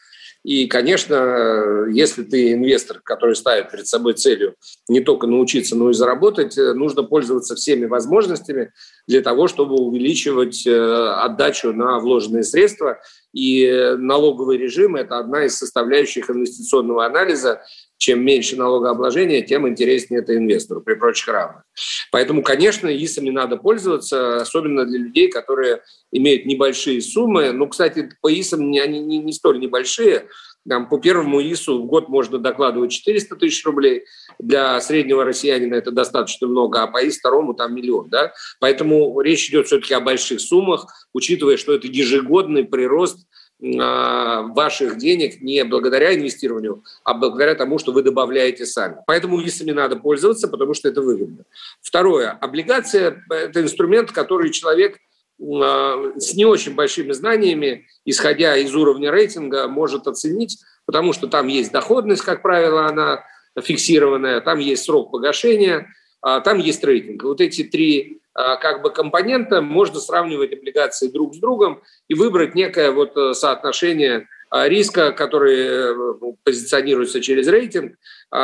и, 0.48 0.66
конечно, 0.68 1.88
если 1.92 2.24
ты 2.24 2.54
инвестор, 2.54 3.02
который 3.04 3.36
ставит 3.36 3.70
перед 3.70 3.86
собой 3.86 4.14
целью 4.14 4.56
не 4.88 5.02
только 5.02 5.28
научиться, 5.28 5.76
но 5.76 5.90
и 5.90 5.94
заработать, 5.94 6.58
э, 6.58 6.72
нужно 6.72 7.04
пользоваться 7.04 7.56
всеми 7.56 7.86
возможностями 7.86 8.72
для 9.08 9.20
того, 9.20 9.50
чтобы 9.50 9.76
увеличивать 9.76 10.66
э, 10.66 10.72
отдачу 10.72 11.74
на 11.74 12.00
вложенные 12.00 12.44
средства. 12.44 12.98
И 13.34 13.70
налоговый 13.98 14.58
режим– 14.58 14.96
это 14.96 15.20
одна 15.20 15.44
из 15.44 15.58
составляющих 15.58 16.30
инвестиционного 16.30 17.06
анализа, 17.06 17.62
чем 17.98 18.24
меньше 18.24 18.56
налогообложения, 18.56 19.42
тем 19.42 19.68
интереснее 19.68 20.22
это 20.22 20.36
инвестору 20.36 20.82
при 20.82 20.94
прочих 20.94 21.28
равных. 21.28 21.64
Поэтому, 22.12 22.42
конечно, 22.44 22.88
ИСами 22.88 23.30
надо 23.30 23.58
пользоваться, 23.58 24.38
особенно 24.38 24.86
для 24.86 25.00
людей, 25.00 25.30
которые 25.30 25.82
имеют 26.12 26.46
небольшие 26.46 27.02
суммы. 27.02 27.52
Ну, 27.52 27.68
кстати, 27.68 28.10
по 28.22 28.32
ИСам 28.32 28.62
они 28.62 29.00
не, 29.00 29.18
не 29.18 29.34
столь 29.34 29.60
небольшие. 29.60 30.28
Там, 30.68 30.90
по 30.90 30.98
первому 30.98 31.42
ИСу 31.42 31.82
в 31.82 31.86
год 31.86 32.10
можно 32.10 32.40
докладывать 32.40 32.92
400 32.92 33.38
тысяч 33.38 33.66
рублей. 33.66 34.04
Для 34.38 34.80
среднего 34.82 35.24
россиянина 35.24 35.76
это 35.76 35.92
достаточно 35.92 36.48
много, 36.48 36.84
а 36.84 36.88
по 36.88 37.08
ИС 37.08 37.20
второму 37.20 37.54
там 37.54 37.74
миллион. 37.74 38.10
Да? 38.10 38.34
Поэтому 38.60 39.20
речь 39.22 39.50
идет 39.50 39.68
все-таки 39.68 39.94
о 39.94 40.02
больших 40.02 40.42
суммах, 40.42 40.86
учитывая, 41.14 41.58
что 41.58 41.74
это 41.74 41.88
ежегодный 41.88 42.66
прирост 42.66 43.27
ваших 43.60 44.98
денег 44.98 45.42
не 45.42 45.64
благодаря 45.64 46.14
инвестированию, 46.14 46.84
а 47.04 47.16
благодаря 47.16 47.56
тому, 47.56 47.80
что 47.80 47.92
вы 47.92 48.04
добавляете 48.04 48.68
сами. 48.68 48.98
Поэтому 49.08 49.44
ИСами 49.44 49.72
надо 49.72 49.96
пользоваться, 49.96 50.48
потому 50.48 50.76
что 50.76 50.90
это 50.90 51.02
выгодно. 51.02 51.44
Второе. 51.82 52.32
Облигация– 52.32 53.24
это 53.30 53.62
инструмент, 53.62 54.12
который 54.12 54.52
человек 54.52 55.00
а, 55.40 56.14
с 56.18 56.34
не 56.34 56.46
очень 56.46 56.76
большими 56.76 57.12
знаниями, 57.14 57.88
исходя 58.06 58.58
из 58.58 58.76
уровня 58.76 59.12
рейтинга, 59.12 59.68
может 59.68 60.08
оценить, 60.08 60.60
потому 60.86 61.14
что 61.14 61.28
там 61.28 61.48
есть 61.48 61.72
доходность, 61.72 62.24
как 62.24 62.42
правило, 62.42 62.88
она 62.88 63.24
фиксированная, 63.60 64.42
там 64.42 64.60
есть 64.60 64.84
срок 64.84 65.12
погашения, 65.12 65.88
а, 66.22 66.42
там 66.42 66.58
есть 66.60 66.84
рейтинг. 66.84 67.24
Вот 67.24 67.42
эти 67.42 67.64
три 67.64 68.22
как 68.38 68.84
бы 68.84 68.92
компонента, 68.92 69.62
можно 69.62 70.00
сравнивать 70.00 70.54
облигации 70.54 71.08
друг 71.08 71.34
с 71.34 71.40
другом 71.40 71.82
и 72.08 72.14
выбрать 72.14 72.54
некое 72.54 72.92
вот 72.92 73.18
э, 73.18 73.34
соотношение 73.34 74.28
а, 74.52 74.70
риска, 74.70 75.12
который 75.12 75.58
э, 75.58 75.94
ну, 75.96 76.38
позиционируется 76.44 77.20
через 77.20 77.48
рейтинг, 77.48 77.96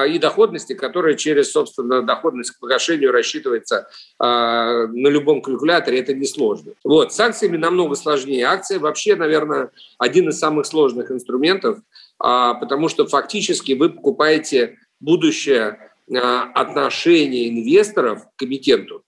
и 0.08 0.18
доходности, 0.18 0.74
которая 0.74 1.16
через, 1.16 1.52
собственно, 1.52 2.02
доходность 2.02 2.52
к 2.52 2.60
погашению 2.60 3.12
рассчитывается 3.12 3.90
на 4.18 4.88
любом 4.94 5.42
калькуляторе, 5.42 6.00
это 6.00 6.14
несложно. 6.14 6.72
Вот, 6.86 7.12
с 7.12 7.20
акциями 7.20 7.58
намного 7.58 7.96
сложнее. 7.96 8.46
Акции 8.46 8.78
вообще, 8.78 9.18
наверное, 9.18 9.72
один 9.98 10.30
из 10.30 10.40
самых 10.40 10.68
сложных 10.68 11.12
инструментов, 11.12 11.80
потому 12.18 12.88
что 12.88 13.06
фактически 13.08 13.74
вы 13.74 13.90
покупаете 13.90 14.78
будущее 15.02 15.92
отношение 16.10 17.50
инвесторов 17.50 18.24
к 18.24 18.40
комитенту 18.40 19.04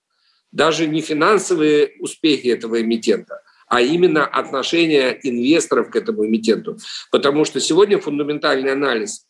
даже 0.56 0.88
не 0.88 1.02
финансовые 1.02 1.92
успехи 2.00 2.48
этого 2.48 2.82
эмитента, 2.82 3.42
а 3.68 3.82
именно 3.82 4.26
отношение 4.26 5.20
инвесторов 5.22 5.90
к 5.90 5.96
этому 5.98 6.26
эмитенту. 6.26 6.78
Потому 7.12 7.44
что 7.44 7.60
сегодня 7.60 8.00
фундаментальный 8.00 8.72
анализ, 8.72 9.26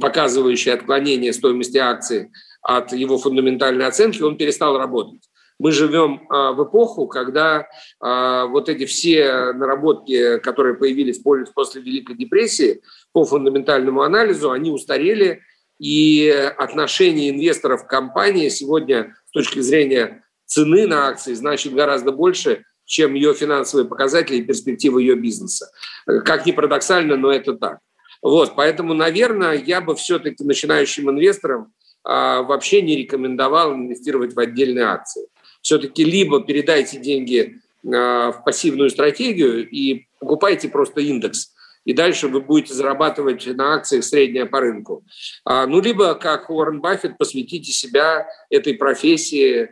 показывающий 0.00 0.72
отклонение 0.72 1.32
стоимости 1.32 1.78
акций 1.78 2.30
от 2.62 2.92
его 2.92 3.18
фундаментальной 3.18 3.86
оценки, 3.86 4.22
он 4.22 4.36
перестал 4.36 4.78
работать. 4.78 5.22
Мы 5.58 5.72
живем 5.72 6.26
а, 6.28 6.52
в 6.52 6.64
эпоху, 6.64 7.06
когда 7.08 7.66
а, 8.00 8.46
вот 8.46 8.68
эти 8.68 8.86
все 8.86 9.52
наработки, 9.52 10.38
которые 10.38 10.74
появились 10.74 11.18
после 11.18 11.82
Великой 11.82 12.16
депрессии 12.16 12.82
по 13.12 13.24
фундаментальному 13.24 14.02
анализу, 14.02 14.52
они 14.52 14.70
устарели, 14.70 15.42
и 15.78 16.28
отношение 16.58 17.30
инвесторов 17.30 17.84
к 17.84 17.90
компании 17.90 18.48
сегодня 18.48 19.16
с 19.26 19.32
точки 19.32 19.58
зрения 19.58 20.21
цены 20.52 20.86
на 20.86 21.08
акции 21.08 21.34
значит 21.34 21.74
гораздо 21.74 22.12
больше, 22.12 22.64
чем 22.84 23.14
ее 23.14 23.34
финансовые 23.34 23.88
показатели 23.88 24.36
и 24.36 24.42
перспективы 24.42 25.02
ее 25.02 25.14
бизнеса. 25.14 25.70
Как 26.06 26.46
ни 26.46 26.52
парадоксально, 26.52 27.16
но 27.16 27.32
это 27.32 27.54
так. 27.54 27.78
Вот, 28.22 28.54
поэтому, 28.54 28.94
наверное, 28.94 29.54
я 29.54 29.80
бы 29.80 29.94
все-таки 29.96 30.44
начинающим 30.44 31.10
инвесторам 31.10 31.72
а, 32.04 32.42
вообще 32.42 32.82
не 32.82 32.96
рекомендовал 32.96 33.74
инвестировать 33.74 34.34
в 34.34 34.38
отдельные 34.38 34.84
акции 34.84 35.26
все-таки 35.62 36.04
либо 36.04 36.42
передайте 36.42 36.98
деньги 36.98 37.60
а, 37.86 38.32
в 38.32 38.44
пассивную 38.44 38.90
стратегию 38.90 39.68
и 39.68 40.06
покупайте 40.18 40.68
просто 40.68 41.00
индекс, 41.00 41.52
и 41.84 41.94
дальше 41.94 42.28
вы 42.28 42.40
будете 42.40 42.74
зарабатывать 42.74 43.46
на 43.46 43.74
акциях 43.74 44.04
средняя 44.04 44.46
по 44.46 44.60
рынку. 44.60 45.04
А, 45.44 45.66
ну, 45.66 45.80
либо, 45.80 46.14
как 46.14 46.50
Уоррен 46.50 46.80
Баффет, 46.80 47.16
посвятите 47.16 47.72
себя 47.72 48.26
этой 48.50 48.74
профессии, 48.74 49.70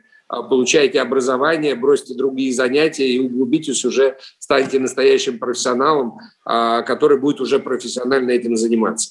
получайте 0.49 1.01
образование, 1.01 1.75
бросьте 1.75 2.14
другие 2.14 2.53
занятия 2.53 3.09
и 3.09 3.19
углубитесь 3.19 3.85
уже, 3.85 4.16
станете 4.38 4.79
настоящим 4.79 5.38
профессионалом, 5.38 6.19
который 6.45 7.19
будет 7.19 7.40
уже 7.40 7.59
профессионально 7.59 8.31
этим 8.31 8.57
заниматься. 8.57 9.11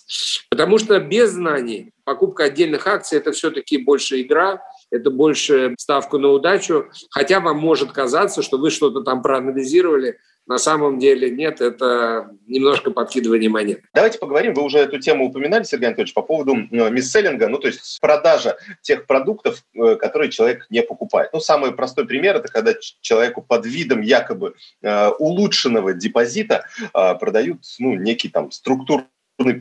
Потому 0.50 0.78
что 0.78 1.00
без 1.00 1.32
знаний 1.32 1.92
покупка 2.06 2.46
отдельных 2.46 2.88
акций– 2.88 3.18
это 3.20 3.32
все-таки 3.34 3.78
больше 3.78 4.22
игра, 4.22 4.62
это 4.92 5.12
больше 5.12 5.76
ставку 5.78 6.18
на 6.18 6.30
удачу, 6.30 6.86
хотя 7.12 7.40
вам 7.40 7.60
может 7.60 7.92
казаться, 7.92 8.42
что 8.42 8.58
вы 8.58 8.72
что-то 8.72 9.02
там 9.02 9.22
проанализировали, 9.22 10.18
на 10.50 10.58
самом 10.58 10.98
деле 10.98 11.30
нет, 11.30 11.62
это 11.62 12.32
немножко 12.48 12.90
подкидывание 12.90 13.52
монет. 13.52 13.82
Давайте 13.94 14.18
поговорим, 14.18 14.56
вы 14.56 14.64
уже 14.64 14.80
эту 14.80 15.00
тему 15.00 15.28
упоминали, 15.28 15.64
Сергей 15.64 15.86
Анатольевич, 15.86 16.16
по 16.16 16.24
поводу 16.24 16.56
э, 16.56 16.90
мисселлинга, 16.90 17.48
ну 17.48 17.60
то 17.60 17.68
есть 17.68 18.00
продажа 18.02 18.58
тех 18.82 19.06
продуктов, 19.06 19.64
э, 19.76 19.96
которые 19.98 20.32
человек 20.32 20.66
не 20.72 20.82
покупает. 20.82 21.30
Ну 21.34 21.40
самый 21.40 21.72
простой 21.72 22.08
пример– 22.08 22.36
это 22.38 22.48
когда 22.48 22.74
человеку 23.00 23.44
под 23.44 23.68
видом 23.68 24.02
якобы 24.02 24.56
э, 24.82 25.10
улучшенного 25.20 25.94
депозита 25.94 26.66
продают 26.92 27.60
ну, 27.78 27.94
некий 27.94 28.30
там 28.30 28.52
структур 28.52 29.06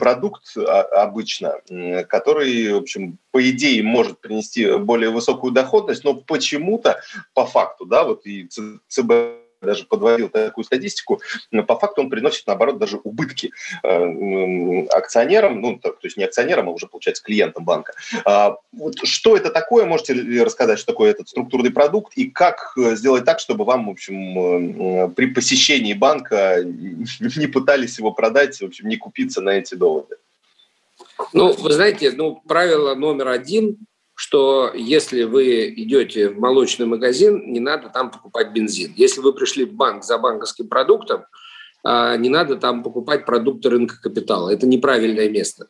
продукт 0.01 0.57
а, 0.57 0.81
обычно, 1.03 1.61
который, 2.09 2.73
в 2.73 2.79
общем, 2.79 3.19
по 3.31 3.49
идее 3.49 3.83
может 3.83 4.21
принести 4.21 4.77
более 4.79 5.11
высокую 5.11 5.53
доходность, 5.53 6.03
но 6.03 6.15
почему-то 6.15 6.99
по 7.35 7.47
факту, 7.47 7.85
да, 7.85 8.05
вот 8.05 8.27
и 8.27 8.49
ЦБ 8.49 9.48
даже 9.61 9.85
подводил 9.85 10.29
такую 10.29 10.65
статистику, 10.65 11.21
но 11.51 11.65
по 11.65 11.79
факту 11.79 12.03
он 12.03 12.11
приносит, 12.11 12.47
наоборот, 12.47 12.79
даже 12.79 12.99
убытки 13.03 13.51
э, 13.83 14.87
акционерам, 14.89 15.61
ну, 15.61 15.79
то, 15.79 15.95
есть 16.03 16.17
не 16.17 16.25
акционерам, 16.25 16.69
а 16.69 16.73
уже, 16.73 16.87
получается, 16.87 17.23
клиентам 17.23 17.65
банка. 17.65 17.95
А, 18.25 18.57
вот 18.73 18.99
что 19.05 19.37
это 19.37 19.51
такое? 19.51 19.85
Можете 19.85 20.15
рассказать, 20.43 20.79
что 20.79 20.93
такое 20.93 21.11
этот 21.11 21.29
структурный 21.29 21.71
продукт 21.71 22.13
и 22.17 22.31
как 22.31 22.73
э, 22.77 22.95
сделать 22.97 23.25
так, 23.25 23.41
чтобы 23.41 23.65
вам, 23.65 23.87
в 23.87 23.91
общем, 23.91 25.07
э, 25.07 25.09
при 25.11 25.27
посещении 25.27 25.95
банка 25.95 26.63
не 26.63 27.47
пытались 27.47 27.99
его 27.99 28.13
продать, 28.13 28.61
в 28.61 28.65
общем, 28.65 28.89
не 28.89 28.97
купиться 28.97 29.41
на 29.41 29.51
эти 29.51 29.75
доводы? 29.75 30.17
Ну, 31.33 31.53
вы 31.53 31.73
знаете, 31.73 32.13
ну, 32.13 32.41
правило 32.47 32.95
номер 32.95 33.29
один 33.29 33.79
что 34.19 34.73
если 34.75 35.23
вы 35.23 35.73
идете 35.77 36.31
в 36.31 36.41
молочный 36.41 36.87
магазин, 36.87 37.53
не 37.53 37.61
надо 37.61 37.89
там 37.89 38.11
покупать 38.11 38.51
бензин. 38.51 38.93
Если 38.97 39.21
вы 39.21 39.33
пришли 39.33 39.65
в 39.65 39.75
банк 39.75 40.03
за 40.03 40.19
банковским 40.19 40.67
продуктом, 40.67 41.25
а, 41.85 42.17
не 42.17 42.29
надо 42.29 42.57
там 42.57 42.83
покупать 42.83 43.25
продукты 43.25 43.71
рынка 43.71 43.95
капитала. 44.03 44.51
Это 44.51 44.67
неправильное 44.67 45.29
место. 45.29 45.69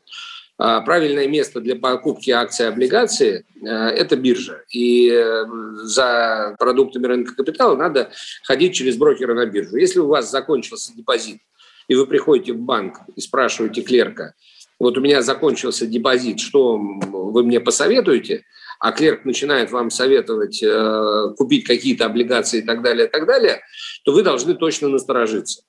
А, 0.56 0.80
правильное 0.80 1.28
место 1.28 1.60
для 1.60 1.76
покупки 1.76 2.30
акций 2.30 2.64
и 2.64 2.68
облигаций– 2.70 3.44
это 3.62 4.16
биржа. 4.16 4.62
И 4.70 5.10
э, 5.10 5.44
за 5.82 6.56
продуктами 6.58 7.06
рынка 7.06 7.34
капитала 7.34 7.76
надо 7.76 8.12
ходить 8.44 8.74
через 8.74 8.96
брокера 8.96 9.34
на 9.34 9.44
биржу. 9.44 9.76
Если 9.76 9.98
у 9.98 10.06
вас 10.06 10.30
закончился 10.30 10.96
депозит, 10.96 11.42
и 11.86 11.94
вы 11.94 12.06
приходите 12.06 12.54
в 12.54 12.60
банк 12.60 13.00
и 13.14 13.20
спрашиваете 13.20 13.82
клерка– 13.82 14.32
вот 14.78 14.96
у 14.96 15.00
меня 15.00 15.22
закончился 15.22 15.86
депозит, 15.86 16.40
что 16.40 16.76
вы 16.76 17.42
мне 17.42 17.60
посоветуете, 17.60 18.44
а 18.78 18.92
клерк 18.92 19.24
начинает 19.24 19.72
вам 19.72 19.90
советовать 19.90 20.62
э, 20.62 21.34
купить 21.36 21.66
какие-то 21.66 22.06
облигации 22.06 22.60
и 22.60 22.62
так 22.62 22.82
далее, 22.82 23.06
и 23.06 23.10
так 23.10 23.26
далее, 23.26 23.60
то 24.04 24.12
вы 24.12 24.22
должны 24.22 24.54
точно 24.54 24.88
насторожиться. 24.88 25.62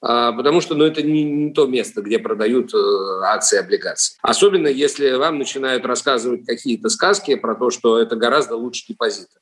А, 0.00 0.32
потому 0.32 0.60
что 0.60 0.74
ну, 0.74 0.84
это 0.84 1.02
не, 1.02 1.24
не 1.24 1.52
то 1.52 1.66
место, 1.66 2.02
где 2.02 2.18
продают 2.18 2.74
э, 2.74 2.78
акции 3.24 3.56
и 3.56 3.60
облигации. 3.60 4.16
Особенно 4.22 4.68
если 4.68 5.12
вам 5.12 5.38
начинают 5.38 5.84
рассказывать 5.84 6.44
какие-то 6.46 6.88
сказки 6.88 7.34
про 7.36 7.54
то, 7.54 7.70
что 7.70 7.98
это 7.98 8.16
гораздо 8.16 8.56
лучше 8.56 8.84
депозита. 8.88 9.38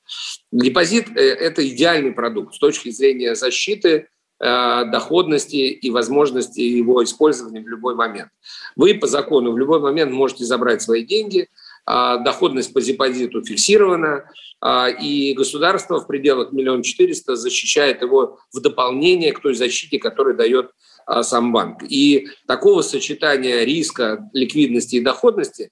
Депозит 0.50 1.16
э,– 1.16 1.20
это 1.20 1.66
идеальный 1.68 2.12
продукт 2.12 2.54
с 2.54 2.58
точки 2.58 2.90
зрения 2.90 3.34
защиты– 3.34 4.08
доходности 4.42 5.56
и 5.56 5.90
возможности 5.90 6.60
его 6.60 7.04
использования 7.04 7.60
в 7.60 7.68
любой 7.68 7.94
момент. 7.94 8.30
Вы 8.74 8.94
по 8.94 9.06
закону 9.06 9.52
в 9.52 9.58
любой 9.58 9.78
момент 9.78 10.10
можете 10.10 10.44
забрать 10.44 10.82
свои 10.82 11.04
деньги, 11.04 11.48
а, 11.84 12.18
доходность 12.18 12.72
по 12.72 12.80
депозиту 12.80 13.42
фиксирована, 13.44 14.30
а, 14.60 14.88
и 14.88 15.34
государство 15.34 16.00
в 16.00 16.06
пределах 16.06 16.52
миллион 16.52 16.82
четыреста 16.82 17.34
защищает 17.34 18.02
его 18.02 18.38
в 18.52 18.60
дополнение 18.60 19.32
к 19.32 19.40
той 19.40 19.54
защите, 19.54 19.98
которую 19.98 20.36
дает 20.36 20.70
а, 21.06 21.24
сам 21.24 21.52
банк. 21.52 21.82
И 21.88 22.28
такого 22.46 22.82
сочетания 22.82 23.64
риска, 23.64 24.28
ликвидности 24.32 24.96
и 24.96 25.00
доходности 25.00 25.70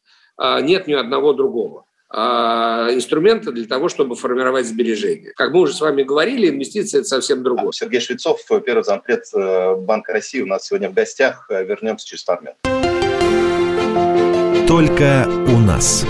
нет 0.63 0.87
ни 0.87 0.95
одного 0.95 1.35
другого. 1.35 1.85
А, 2.13 2.89
инструменты 2.91 3.53
для 3.53 3.67
того, 3.67 3.89
чтобы 3.89 4.17
формировать 4.17 4.67
сбережения. 4.67 5.33
Как 5.37 5.53
мы 5.53 5.61
уже 5.61 5.75
с 5.75 5.81
вами 5.81 6.03
говорили, 6.03 6.49
инвестиции– 6.49 6.99
это 7.01 7.07
совсем 7.07 7.45
другое. 7.45 7.71
Сергей 7.71 8.01
Швецов, 8.01 8.41
первый 8.67 8.83
зампред 8.83 9.27
э, 9.33 9.77
Банка 9.77 10.13
России, 10.13 10.41
у 10.41 10.47
нас 10.47 10.67
сегодня 10.67 10.91
в 10.91 10.93
гостях. 10.93 11.47
Э, 11.49 11.65
вернемся 11.65 12.05
через 12.09 12.25
пару 12.25 12.43
минут. 12.43 12.57
Только 14.67 15.25
у 15.47 15.59
нас. 15.59 16.05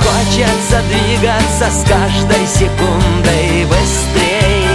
Хочется 0.00 0.80
двигаться 0.90 1.70
с 1.70 1.84
каждой 1.88 2.46
секундой 2.46 3.66
быстрей 3.66 4.68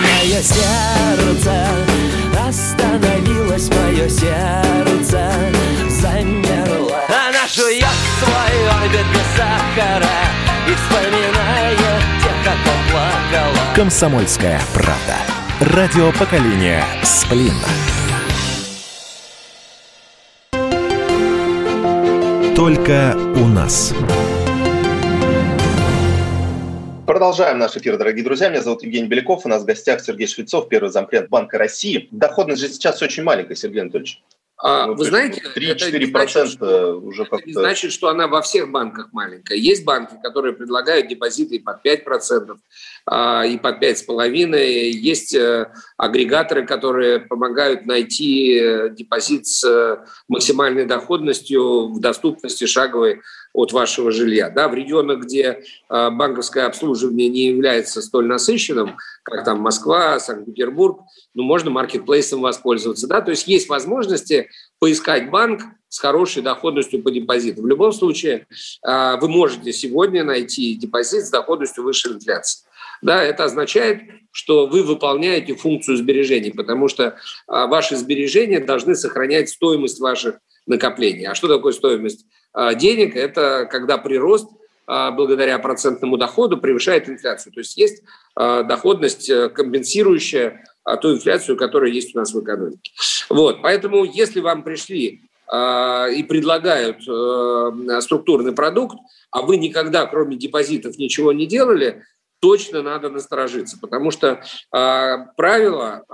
Мое 0.00 0.40
сердце 0.42 1.89
сердце 4.10 5.30
Замерло. 5.88 7.00
Она 7.08 7.46
жует 7.54 7.86
свой 8.18 8.68
орбит 8.82 9.06
без 9.12 9.26
сахара. 9.36 10.06
И 10.68 10.74
вспоминает 10.74 11.78
тех, 12.22 12.44
как 12.44 12.56
плакала. 12.90 13.74
Комсомольская 13.74 14.60
правда. 14.74 15.16
Радио 15.60 16.10
поколения 16.12 16.84
Сплин 17.02 17.54
Только 22.56 23.16
у 23.36 23.46
нас. 23.46 23.94
Продолжаем 27.10 27.58
наш 27.58 27.76
эфир, 27.76 27.96
дорогие 27.96 28.22
друзья. 28.24 28.50
Меня 28.50 28.62
зовут 28.62 28.84
Евгений 28.84 29.08
Беляков. 29.08 29.44
У 29.44 29.48
нас 29.48 29.64
в 29.64 29.66
гостях 29.66 30.00
Сергей 30.00 30.28
Швецов, 30.28 30.68
первый 30.68 30.90
зампред 30.90 31.28
Банка 31.28 31.58
России. 31.58 32.06
Доходность 32.12 32.60
же 32.62 32.68
сейчас 32.68 33.02
очень 33.02 33.24
маленькая, 33.24 33.56
Сергей 33.56 33.82
Анатольевич. 33.82 34.22
А, 34.62 34.86
ну, 34.86 34.94
вы 34.94 35.06
знаете, 35.06 35.42
3-4% 35.56 36.12
процента 36.12 36.94
уже 36.94 37.24
как-то... 37.24 37.38
Это 37.38 37.46
не 37.48 37.52
значит, 37.54 37.92
что 37.92 38.10
она 38.10 38.28
во 38.28 38.42
всех 38.42 38.70
банках 38.70 39.08
маленькая. 39.10 39.56
Есть 39.56 39.84
банки, 39.84 40.14
которые 40.22 40.52
предлагают 40.52 41.08
депозиты 41.08 41.56
и 41.56 41.58
под 41.58 41.84
5%, 41.84 42.56
а, 43.06 43.44
и 43.44 43.58
под 43.58 43.82
5,5%. 43.82 44.56
Есть 44.90 45.34
э, 45.34 45.72
агрегаторы, 45.96 46.64
которые 46.64 47.18
помогают 47.18 47.86
найти 47.86 48.56
э, 48.56 48.90
депозит 48.90 49.48
с 49.48 49.98
максимальной 50.28 50.84
доходностью 50.84 51.88
в 51.88 51.98
доступности 51.98 52.66
шаговой 52.66 53.22
от 53.52 53.72
вашего 53.72 54.10
жилья. 54.10 54.50
Да, 54.50 54.68
в 54.68 54.74
регионах, 54.74 55.20
где 55.20 55.42
э, 55.88 56.10
банковское 56.10 56.66
обслуживание 56.66 57.28
не 57.28 57.46
является 57.46 58.00
столь 58.02 58.26
насыщенным, 58.26 58.96
как 59.22 59.44
там 59.44 59.60
Москва, 59.60 60.18
Санкт-Петербург, 60.20 61.00
ну, 61.34 61.42
можно 61.42 61.70
маркетплейсом 61.70 62.40
воспользоваться. 62.40 63.06
Да? 63.06 63.20
То 63.20 63.30
есть 63.30 63.48
есть 63.48 63.68
возможности 63.68 64.48
поискать 64.78 65.30
банк 65.30 65.62
с 65.88 65.98
хорошей 65.98 66.42
доходностью 66.42 67.02
по 67.02 67.10
депозиту. 67.10 67.62
В 67.62 67.66
любом 67.66 67.92
случае, 67.92 68.46
э, 68.86 69.16
вы 69.20 69.28
можете 69.28 69.72
сегодня 69.72 70.22
найти 70.22 70.74
депозит 70.74 71.24
с 71.24 71.30
доходностью 71.30 71.84
выше 71.84 72.08
инфляции. 72.08 72.66
Да, 73.02 73.22
это 73.22 73.44
означает, 73.44 74.02
что 74.30 74.66
вы 74.66 74.82
выполняете 74.82 75.54
функцию 75.54 75.96
сбережений, 75.96 76.52
потому 76.52 76.88
что 76.88 77.16
а, 77.46 77.66
ваши 77.66 77.96
сбережения 77.96 78.60
должны 78.60 78.94
сохранять 78.94 79.48
стоимость 79.48 80.00
ваших 80.00 80.38
накоплений. 80.70 81.26
А 81.26 81.34
что 81.34 81.48
такое 81.48 81.72
стоимость 81.72 82.24
а, 82.52 82.74
денег? 82.74 83.16
Это 83.16 83.68
когда 83.70 83.98
прирост 83.98 84.48
а, 84.86 85.10
благодаря 85.10 85.58
процентному 85.58 86.16
доходу 86.16 86.56
превышает 86.56 87.08
инфляцию. 87.08 87.52
То 87.52 87.60
есть 87.60 87.76
есть 87.76 88.02
доходность, 88.36 89.28
э, 89.28 89.50
компенсирующая 89.50 90.64
ту 91.02 91.12
инфляцию, 91.12 91.58
которая 91.58 91.90
есть 91.90 92.14
у 92.14 92.18
нас 92.18 92.32
в 92.32 92.42
экономике. 92.42 92.92
Вот. 93.28 93.60
Поэтому 93.60 94.04
если 94.04 94.40
вам 94.40 94.62
пришли 94.62 95.22
и 95.52 96.24
предлагают 96.28 96.98
э, 97.06 98.00
структурный 98.00 98.52
продукт, 98.52 98.96
а 99.30 99.42
вы 99.42 99.56
никогда, 99.56 100.06
кроме 100.06 100.36
депозитов, 100.36 100.96
ничего 100.96 101.32
не 101.32 101.46
делали, 101.46 102.04
точно 102.40 102.82
надо 102.82 103.10
насторожиться, 103.10 103.78
потому 103.78 104.12
что 104.12 104.42
правило 104.70 106.04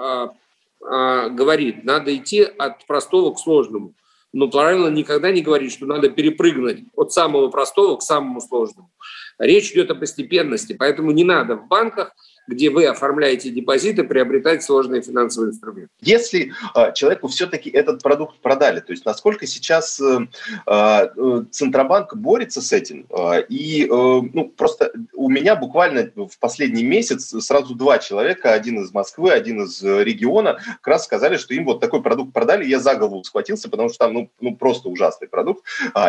говорит, 0.80 1.84
надо 1.84 2.16
идти 2.16 2.42
от 2.42 2.86
простого 2.86 3.34
к 3.34 3.38
сложному. 3.38 3.94
Но 4.36 4.48
правило 4.50 4.90
никогда 4.90 5.32
не 5.32 5.40
говорит, 5.40 5.72
что 5.72 5.86
надо 5.86 6.10
перепрыгнуть 6.10 6.84
от 6.94 7.10
самого 7.10 7.48
простого 7.48 7.96
к 7.96 8.02
самому 8.02 8.42
сложному. 8.42 8.90
Речь 9.38 9.72
идет 9.72 9.90
о 9.90 9.94
постепенности, 9.94 10.74
поэтому 10.74 11.10
не 11.12 11.24
надо 11.24 11.56
в 11.56 11.66
банках 11.68 12.14
где 12.46 12.70
вы 12.70 12.86
оформляете 12.86 13.50
депозиты, 13.50 14.04
приобретать 14.04 14.62
сложные 14.62 15.02
финансовые 15.02 15.50
инструменты. 15.50 15.90
Если 16.00 16.52
э, 16.74 16.92
человеку 16.94 17.28
все-таки 17.28 17.70
этот 17.70 18.02
продукт 18.02 18.38
продали, 18.40 18.80
то 18.80 18.92
есть 18.92 19.04
насколько 19.04 19.46
сейчас 19.46 20.00
э, 20.00 20.26
э, 20.66 21.44
Центробанк 21.50 22.16
борется 22.16 22.60
с 22.60 22.72
этим, 22.72 23.06
э, 23.10 23.44
и 23.48 23.84
э, 23.84 23.88
ну, 23.88 24.52
просто 24.56 24.92
у 25.14 25.28
меня 25.28 25.56
буквально 25.56 26.10
в 26.16 26.38
последний 26.38 26.84
месяц 26.84 27.34
сразу 27.44 27.74
два 27.74 27.98
человека, 27.98 28.52
один 28.52 28.82
из 28.82 28.92
Москвы, 28.92 29.32
один 29.32 29.62
из 29.62 29.82
региона, 29.82 30.58
как 30.80 30.86
раз 30.86 31.04
сказали, 31.04 31.36
что 31.36 31.54
им 31.54 31.64
вот 31.64 31.80
такой 31.80 32.02
продукт 32.02 32.32
продали, 32.32 32.64
я 32.64 32.78
за 32.78 32.94
голову 32.94 33.24
схватился, 33.24 33.68
потому 33.68 33.88
что 33.88 33.98
там 33.98 34.14
ну, 34.14 34.30
ну 34.40 34.56
просто 34.56 34.88
ужасный 34.88 35.28
продукт, 35.28 35.64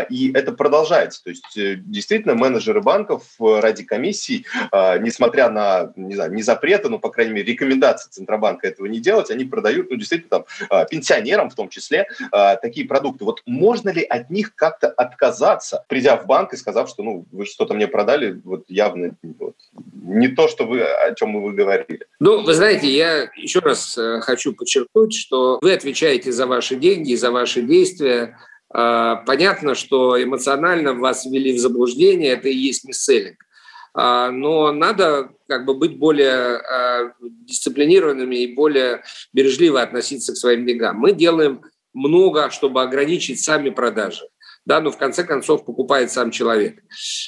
и 0.09 0.31
это 0.33 0.51
продолжается, 0.51 1.23
то 1.23 1.29
есть 1.29 1.45
действительно 1.55 2.35
менеджеры 2.35 2.81
банков 2.81 3.23
ради 3.39 3.83
комиссий, 3.83 4.45
несмотря 4.71 5.49
на, 5.49 5.91
не 5.95 6.15
знаю, 6.15 6.26
не 6.29 6.41
запрета, 6.41 6.89
но, 6.89 6.99
по 6.99 7.09
крайней 7.09 7.33
мере, 7.33 7.51
рекомендации 7.51 8.09
Центробанка 8.09 8.67
этого 8.67 8.85
не 8.87 8.99
делать, 8.99 9.31
они 9.31 9.45
продают, 9.45 9.89
ну, 9.89 9.95
действительно, 9.95 10.29
там, 10.29 10.45
а, 10.69 10.85
пенсионерам 10.85 11.49
в 11.49 11.55
том 11.55 11.69
числе 11.69 12.07
а, 12.31 12.55
такие 12.55 12.87
продукты. 12.87 13.25
Вот 13.25 13.41
можно 13.45 13.89
ли 13.89 14.03
от 14.03 14.29
них 14.29 14.55
как-то 14.55 14.89
отказаться, 14.89 15.83
придя 15.87 16.17
в 16.17 16.25
банк 16.25 16.53
и 16.53 16.57
сказав, 16.57 16.89
что, 16.89 17.03
ну, 17.03 17.25
вы 17.31 17.45
что-то 17.45 17.73
мне 17.73 17.87
продали, 17.87 18.39
вот 18.43 18.65
явно 18.67 19.15
вот, 19.21 19.55
не 19.93 20.27
то, 20.27 20.47
что 20.47 20.65
вы, 20.65 20.81
о 20.81 21.13
чем 21.13 21.41
вы 21.41 21.53
говорили? 21.53 22.05
Ну, 22.19 22.43
вы 22.43 22.53
знаете, 22.53 22.87
я 22.87 23.29
еще 23.35 23.59
раз 23.59 23.97
э, 23.97 24.19
хочу 24.21 24.53
подчеркнуть, 24.53 25.13
что 25.13 25.59
вы 25.61 25.73
отвечаете 25.73 26.31
за 26.31 26.47
ваши 26.47 26.75
деньги, 26.75 27.15
за 27.15 27.31
ваши 27.31 27.61
действия, 27.61 28.37
а, 28.69 29.17
Понятно, 29.25 29.75
что 29.75 30.21
эмоционально 30.21 30.93
вас 30.93 31.25
ввели 31.25 31.53
в 31.53 31.59
заблуждение, 31.59 32.33
это 32.33 32.49
и 32.49 32.55
есть 32.55 32.83
мисселлинг. 32.83 33.46
А, 33.99 34.29
но 34.29 34.71
надо 34.71 35.31
как 35.47 35.65
бы 35.65 35.73
быть 35.73 35.97
более 35.97 36.57
а, 36.57 37.13
дисциплинированными 37.19 38.35
и 38.35 38.53
более 38.53 39.01
бережливо 39.33 39.81
относиться 39.81 40.33
к 40.33 40.37
своим 40.37 40.67
деньгам. 40.67 40.97
Мы 40.97 41.13
делаем 41.13 41.61
много, 41.93 42.51
чтобы 42.51 42.83
ограничить 42.83 43.43
сами 43.43 43.71
продажи 43.71 44.27
да, 44.67 44.81
но 44.81 44.91
в 44.91 44.97
конце 44.97 45.23
концов 45.23 45.63
покупает 45.63 46.11
сам 46.11 46.29
человек, 46.29 46.83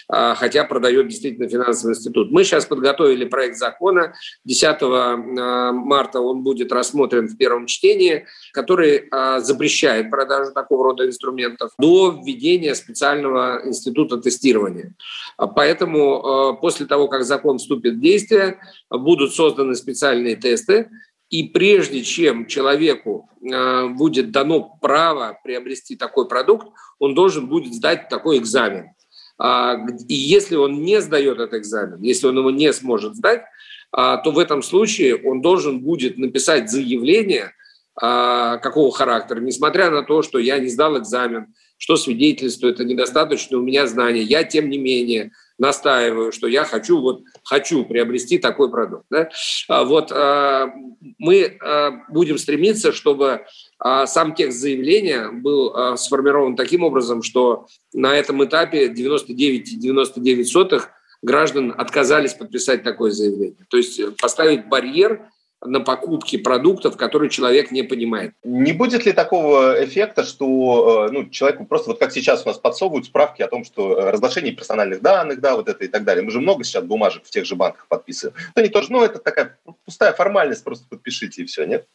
а, 0.10 0.36
хотя 0.36 0.66
продает 0.66 1.08
действительно 1.08 1.48
финансовый 1.48 1.92
институт. 1.92 2.32
Мы 2.32 2.44
сейчас 2.44 2.66
подготовили 2.66 3.24
проект 3.24 3.58
закона, 3.58 4.14
10 4.44 4.78
а, 4.82 5.72
марта 5.72 6.20
он 6.20 6.44
будет 6.44 6.74
рассмотрен 6.74 7.30
в 7.30 7.38
первом 7.38 7.66
чтении, 7.66 8.26
который 8.52 9.08
а, 9.10 9.40
запрещает 9.40 10.12
продажу 10.12 10.52
такого 10.52 10.84
рода 10.84 11.08
инструментов 11.08 11.72
до 11.78 12.12
введения 12.12 12.76
специального 12.76 13.62
института 13.66 14.18
тестирования. 14.18 14.94
Поэтому 15.38 16.58
после 16.60 16.88
того, 16.88 17.08
как 17.08 17.24
закон 17.24 17.58
вступит 17.58 17.94
в 17.94 18.02
действие, 18.02 18.60
будут 18.90 19.34
созданы 19.34 19.76
специальные 19.76 20.36
тесты, 20.36 20.90
и 21.30 21.44
прежде 21.44 22.04
чем 22.04 22.48
человеку 22.48 23.30
э, 23.42 23.88
будет 23.90 24.32
дано 24.32 24.78
право 24.82 25.40
приобрести 25.44 25.96
такой 25.96 26.28
продукт, 26.28 26.68
он 26.98 27.14
должен 27.14 27.48
будет 27.48 27.74
сдать 27.74 28.10
такой 28.10 28.38
экзамен. 28.38 28.92
А, 29.38 29.78
и 30.08 30.14
если 30.14 30.56
он 30.56 30.82
не 30.82 31.02
сдает 31.02 31.40
этот 31.40 31.54
экзамен, 31.54 32.02
если 32.02 32.28
он 32.28 32.38
его 32.38 32.52
не 32.52 32.74
сможет 32.74 33.16
сдать, 33.16 33.44
а, 33.92 34.18
то 34.18 34.32
в 34.32 34.40
этом 34.40 34.62
случае 34.62 35.16
он 35.16 35.42
должен 35.42 35.80
будет 35.80 36.18
написать 36.18 36.70
заявление, 36.70 37.54
а, 37.96 38.58
какого 38.58 38.92
характера, 38.92 39.40
несмотря 39.40 39.92
на 39.92 40.04
то, 40.04 40.22
что 40.22 40.40
я 40.40 40.60
не 40.60 40.68
сдал 40.68 40.98
экзамен, 40.98 41.54
что 41.78 41.96
свидетельствует 41.96 42.80
о 42.80 42.84
недостаточно 42.84 43.58
у 43.58 43.62
меня 43.62 43.88
знаний, 43.88 44.22
я, 44.22 44.44
тем 44.44 44.70
не 44.70 44.78
менее, 44.78 45.32
настаиваю, 45.60 46.32
что 46.32 46.48
я 46.48 46.64
хочу, 46.64 47.00
вот, 47.00 47.22
хочу 47.44 47.86
приобрести 47.86 48.40
такой 48.40 48.72
продукт. 48.72 49.06
Да? 49.10 49.30
Вот 49.68 50.12
мы 51.18 51.60
будем 52.10 52.38
стремиться, 52.38 52.92
чтобы 52.92 53.46
сам 54.06 54.34
текст 54.34 54.60
заявления 54.60 55.30
был 55.32 55.98
сформирован 55.98 56.56
таким 56.56 56.84
образом, 56.84 57.22
что 57.22 57.68
на 57.94 58.16
этом 58.16 58.44
этапе 58.44 58.88
99,99 58.88 60.82
граждан 61.22 61.74
отказались 61.78 62.34
подписать 62.34 62.84
такое 62.84 63.12
заявление. 63.12 63.66
То 63.70 63.78
есть 63.78 64.02
поставить 64.18 64.68
барьер 64.68 65.30
на 65.62 65.82
покупки 65.82 66.38
продуктов, 66.38 66.96
которые 66.96 67.30
человек 67.30 67.72
не 67.72 67.84
понимает. 67.84 68.34
Не 68.44 68.72
будет 68.72 69.06
ли 69.06 69.12
такого 69.12 69.84
эффекта, 69.84 70.24
что 70.24 71.08
э, 71.08 71.12
ну, 71.12 71.30
человеку 71.30 71.66
просто, 71.66 71.90
вот 71.90 72.00
как 72.00 72.14
сейчас 72.14 72.46
у 72.46 72.50
нас 72.50 72.58
подсовывают 72.58 73.06
справки 73.06 73.42
о 73.42 73.48
том, 73.48 73.66
что 73.66 74.00
э, 74.00 74.10
разглашение 74.10 74.54
персональных 74.54 75.02
данных, 75.02 75.42
да, 75.42 75.56
вот 75.56 75.68
это 75.68 75.84
и 75.84 75.88
так 75.88 76.06
далее. 76.06 76.24
Мы 76.24 76.32
же 76.32 76.40
много 76.40 76.64
сейчас 76.64 76.84
бумажек 76.86 77.26
в 77.26 77.30
тех 77.30 77.46
же 77.46 77.56
банках 77.56 77.88
подписываем. 77.88 78.36
То 78.54 78.62
они 78.62 78.70
тоже, 78.70 78.92
ну, 78.92 79.04
это 79.04 79.20
такая 79.20 79.60
пустая 79.84 80.14
формальность, 80.14 80.64
просто 80.64 80.86
подпишите 80.90 81.42
и 81.42 81.46
все, 81.46 81.66
нет? 81.66 81.86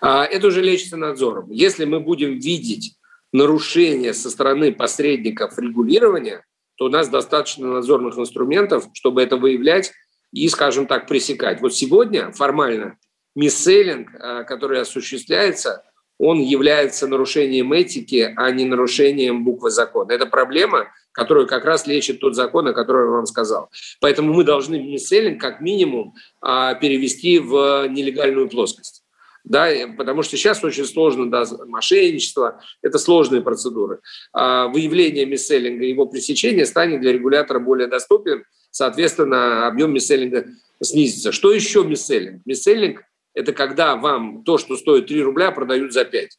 А, 0.00 0.24
это 0.24 0.48
уже 0.48 0.60
лечится 0.60 0.96
надзором. 0.96 1.50
Если 1.50 1.84
мы 1.84 2.00
будем 2.00 2.38
видеть 2.38 2.96
нарушения 3.32 4.12
со 4.12 4.28
стороны 4.28 4.72
посредников 4.72 5.56
регулирования, 5.58 6.44
то 6.76 6.86
у 6.86 6.88
нас 6.88 7.08
достаточно 7.08 7.68
надзорных 7.68 8.18
инструментов, 8.18 8.88
чтобы 8.92 9.22
это 9.22 9.36
выявлять 9.36 9.92
и, 10.32 10.48
скажем 10.48 10.86
так, 10.86 11.06
пресекать. 11.06 11.60
Вот 11.60 11.74
сегодня 11.74 12.32
формально 12.32 12.98
мисселлинг, 13.34 14.14
э, 14.14 14.44
который 14.44 14.80
осуществляется, 14.80 15.84
он 16.18 16.40
является 16.40 17.06
нарушением 17.06 17.72
этики, 17.72 18.32
а 18.36 18.50
не 18.50 18.64
нарушением 18.64 19.44
буквы 19.44 19.70
закона. 19.70 20.12
Это 20.12 20.26
проблема, 20.26 20.88
которую 21.10 21.46
как 21.46 21.64
раз 21.64 21.86
лечит 21.86 22.20
тот 22.20 22.34
закон, 22.34 22.68
о 22.68 22.72
котором 22.72 23.04
я 23.06 23.10
вам 23.10 23.26
сказал. 23.26 23.70
Поэтому 24.00 24.32
мы 24.32 24.44
должны 24.44 24.78
мисселлинг 24.78 25.40
как 25.40 25.60
минимум 25.60 26.14
а, 26.40 26.74
перевести 26.74 27.38
в 27.38 27.88
нелегальную 27.88 28.48
плоскость. 28.48 29.02
Да, 29.44 29.68
потому 29.98 30.22
что 30.22 30.36
сейчас 30.36 30.62
очень 30.62 30.84
сложно, 30.84 31.28
да, 31.28 31.44
мошенничество, 31.66 32.60
это 32.80 32.98
сложные 32.98 33.42
процедуры. 33.42 33.98
А 34.32 34.68
выявление 34.68 35.26
мисселлинга 35.26 35.84
его 35.84 36.06
пресечение 36.06 36.64
станет 36.64 37.00
для 37.00 37.12
регулятора 37.12 37.58
более 37.58 37.88
доступен, 37.88 38.44
соответственно, 38.72 39.68
объем 39.68 39.92
мисселлинга 39.92 40.46
снизится. 40.82 41.30
Что 41.30 41.52
еще 41.52 41.84
мисселлинг? 41.84 42.42
Мисселлинг– 42.44 43.04
это 43.34 43.52
когда 43.52 43.94
вам 43.94 44.42
то, 44.42 44.58
что 44.58 44.76
стоит 44.76 45.06
3 45.06 45.22
рубля, 45.22 45.52
продают 45.52 45.92
за 45.92 46.04
5. 46.04 46.38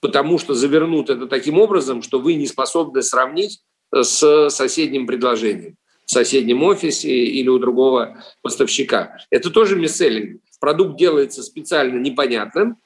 Потому 0.00 0.38
что 0.38 0.54
завернут 0.54 1.08
это 1.08 1.26
таким 1.26 1.58
образом, 1.58 2.02
что 2.02 2.18
вы 2.18 2.34
не 2.34 2.48
способны 2.48 3.02
сравнить 3.02 3.60
с 3.92 4.50
соседним 4.50 5.06
предложением 5.06 5.76
в 6.06 6.12
соседнем 6.12 6.64
офисе 6.64 7.08
или 7.08 7.48
у 7.48 7.60
другого 7.60 8.20
поставщика. 8.42 9.16
Это 9.30 9.48
тоже 9.48 9.76
мисселлинг. 9.76 10.40
Продукт 10.58 10.98
делается 10.98 11.40
специально 11.44 12.00
непонятным, 12.00 12.78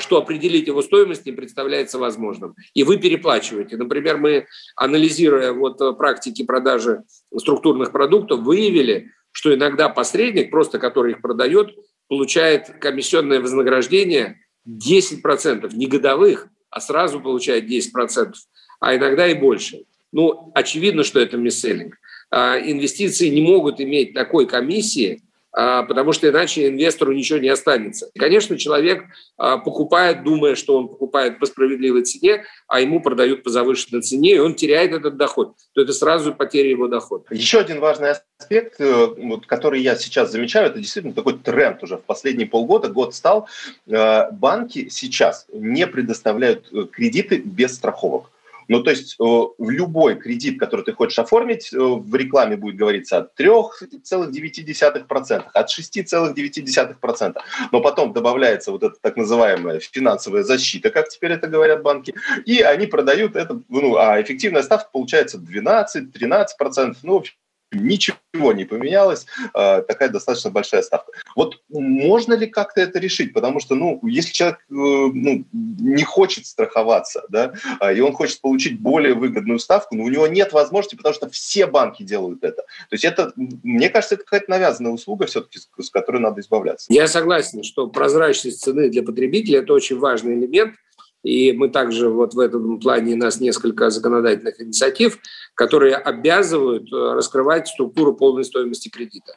что 0.00 0.18
определить 0.18 0.66
его 0.66 0.82
стоимость 0.82 1.26
не 1.26 1.32
представляется 1.32 1.98
возможным. 1.98 2.54
И 2.74 2.82
вы 2.82 2.98
переплачиваете. 2.98 3.76
Например, 3.76 4.16
мы, 4.16 4.46
анализируя 4.74 5.52
вот 5.52 5.80
э, 5.80 5.92
практики 5.92 6.44
продажи 6.44 7.04
структурных 7.36 7.92
продуктов, 7.92 8.40
выявили, 8.40 9.10
что 9.30 9.54
иногда 9.54 9.88
посредник, 9.88 10.50
просто 10.50 10.78
который 10.78 11.12
их 11.12 11.22
продает, 11.22 11.74
получает 12.08 12.66
комиссионное 12.80 13.40
вознаграждение 13.40 14.40
10%, 14.68 15.74
не 15.74 15.86
годовых, 15.86 16.48
а 16.70 16.80
сразу 16.80 17.20
получает 17.20 17.70
10%, 17.70 18.32
а 18.80 18.96
иногда 18.96 19.28
и 19.28 19.34
больше. 19.34 19.84
ну, 20.12 20.50
очевидно, 20.54 21.04
что 21.04 21.20
это 21.20 21.36
мисселлинг. 21.36 21.96
А, 22.30 22.58
инвестиции 22.58 23.28
не 23.28 23.42
могут 23.42 23.80
иметь 23.80 24.14
такой 24.14 24.46
комиссии, 24.46 25.22
а, 25.22 25.22
потому 25.52 26.12
что 26.12 26.28
иначе 26.28 26.68
инвестору 26.68 27.12
ничего 27.12 27.38
не 27.38 27.48
останется. 27.48 28.10
Конечно, 28.18 28.56
человек 28.56 29.04
а, 29.36 29.58
покупает, 29.58 30.22
думая, 30.22 30.54
что 30.54 30.76
он 30.76 30.88
покупает 30.88 31.38
по 31.38 31.46
справедливой 31.46 32.02
цене, 32.02 32.44
а 32.68 32.80
ему 32.80 33.00
продают 33.00 33.42
по 33.42 33.50
завышенной 33.50 34.02
цене, 34.02 34.36
и 34.36 34.38
он 34.38 34.54
теряет 34.54 34.92
этот 34.92 35.16
доход. 35.16 35.54
То 35.74 35.82
это 35.82 35.92
сразу 35.92 36.34
потеря 36.34 36.70
его 36.70 36.88
дохода. 36.88 37.24
Еще 37.30 37.58
один 37.58 37.80
важный 37.80 38.10
аспект, 38.10 38.80
э, 38.80 39.08
который 39.46 39.80
я 39.80 39.96
сейчас 39.96 40.30
замечаю, 40.30 40.66
это 40.66 40.78
действительно 40.78 41.14
такой 41.14 41.38
тренд 41.38 41.82
уже 41.82 41.96
в 41.96 42.02
последние 42.02 42.46
полгода, 42.46 42.88
год 42.88 43.14
стал. 43.14 43.48
Э, 43.86 44.30
банки 44.30 44.88
сейчас 44.88 45.46
не 45.52 45.86
предоставляют 45.86 46.68
э, 46.72 46.84
кредиты 46.84 47.38
без 47.38 47.74
страховок. 47.74 48.30
Ну, 48.70 48.82
то 48.84 48.90
есть 48.90 49.16
э, 49.18 49.24
в 49.24 49.70
любой 49.70 50.14
кредит, 50.14 50.60
который 50.60 50.84
ты 50.84 50.92
хочешь 50.92 51.18
оформить, 51.18 51.72
э, 51.72 51.76
в 51.76 52.14
рекламе 52.14 52.56
будет 52.56 52.76
говориться 52.76 53.18
от 53.18 53.38
3,9%, 53.38 55.44
от 55.52 55.68
6,9%. 55.68 57.36
Но 57.72 57.80
потом 57.80 58.12
добавляется 58.12 58.70
вот 58.70 58.84
эта 58.84 58.94
так 59.00 59.16
называемая 59.16 59.80
финансовая 59.80 60.44
защита, 60.44 60.90
как 60.90 61.08
теперь 61.08 61.32
это 61.32 61.48
говорят 61.48 61.82
банки, 61.82 62.14
и 62.46 62.60
они 62.60 62.86
продают 62.86 63.34
это, 63.34 63.60
ну, 63.68 63.96
а 63.96 64.22
эффективная 64.22 64.62
ставка 64.62 64.88
получается 64.92 65.38
12-13%. 65.38 66.94
Ну, 67.02 67.14
в 67.14 67.16
общем, 67.16 67.34
ничего 67.72 68.52
не 68.52 68.64
поменялось, 68.64 69.26
а, 69.54 69.82
такая 69.82 70.08
достаточно 70.08 70.50
большая 70.50 70.82
ставка. 70.82 71.12
Вот 71.36 71.60
можно 71.68 72.34
ли 72.34 72.46
как-то 72.46 72.80
это 72.80 72.98
решить? 72.98 73.32
Потому 73.32 73.60
что, 73.60 73.74
ну, 73.74 74.00
если 74.02 74.32
человек 74.32 74.58
э, 74.58 74.72
ну, 74.72 75.44
не 75.52 76.02
хочет 76.02 76.46
страховаться, 76.46 77.24
да, 77.28 77.54
а, 77.78 77.92
и 77.92 78.00
он 78.00 78.12
хочет 78.12 78.40
получить 78.40 78.80
более 78.80 79.14
выгодную 79.14 79.58
ставку, 79.58 79.94
но 79.94 80.04
у 80.04 80.08
него 80.08 80.26
нет 80.26 80.52
возможности, 80.52 80.96
потому 80.96 81.14
что 81.14 81.30
все 81.30 81.66
банки 81.66 82.02
делают 82.02 82.42
это. 82.42 82.62
То 82.62 82.92
есть 82.92 83.04
это, 83.04 83.32
мне 83.36 83.88
кажется, 83.88 84.16
это 84.16 84.24
какая-то 84.24 84.50
навязанная 84.50 84.92
услуга 84.92 85.26
все-таки, 85.26 85.58
с 85.58 85.90
которой 85.90 86.20
надо 86.20 86.40
избавляться. 86.40 86.86
Я 86.92 87.06
согласен, 87.06 87.62
что 87.62 87.86
прозрачность 87.86 88.62
цены 88.62 88.90
для 88.90 89.02
потребителя– 89.02 89.58
это 89.60 89.72
очень 89.72 89.98
важный 89.98 90.34
элемент– 90.34 90.74
и 91.22 91.52
мы 91.52 91.68
также 91.68 92.08
вот 92.08 92.34
в 92.34 92.38
этом 92.38 92.80
плане 92.80 93.14
у 93.14 93.18
нас 93.18 93.40
несколько 93.40 93.90
законодательных 93.90 94.60
инициатив, 94.60 95.18
которые 95.54 95.96
обязывают 95.96 96.90
э, 96.92 96.96
раскрывать 97.14 97.68
структуру 97.68 98.14
полной 98.14 98.44
стоимости 98.44 98.88
кредита. 98.88 99.34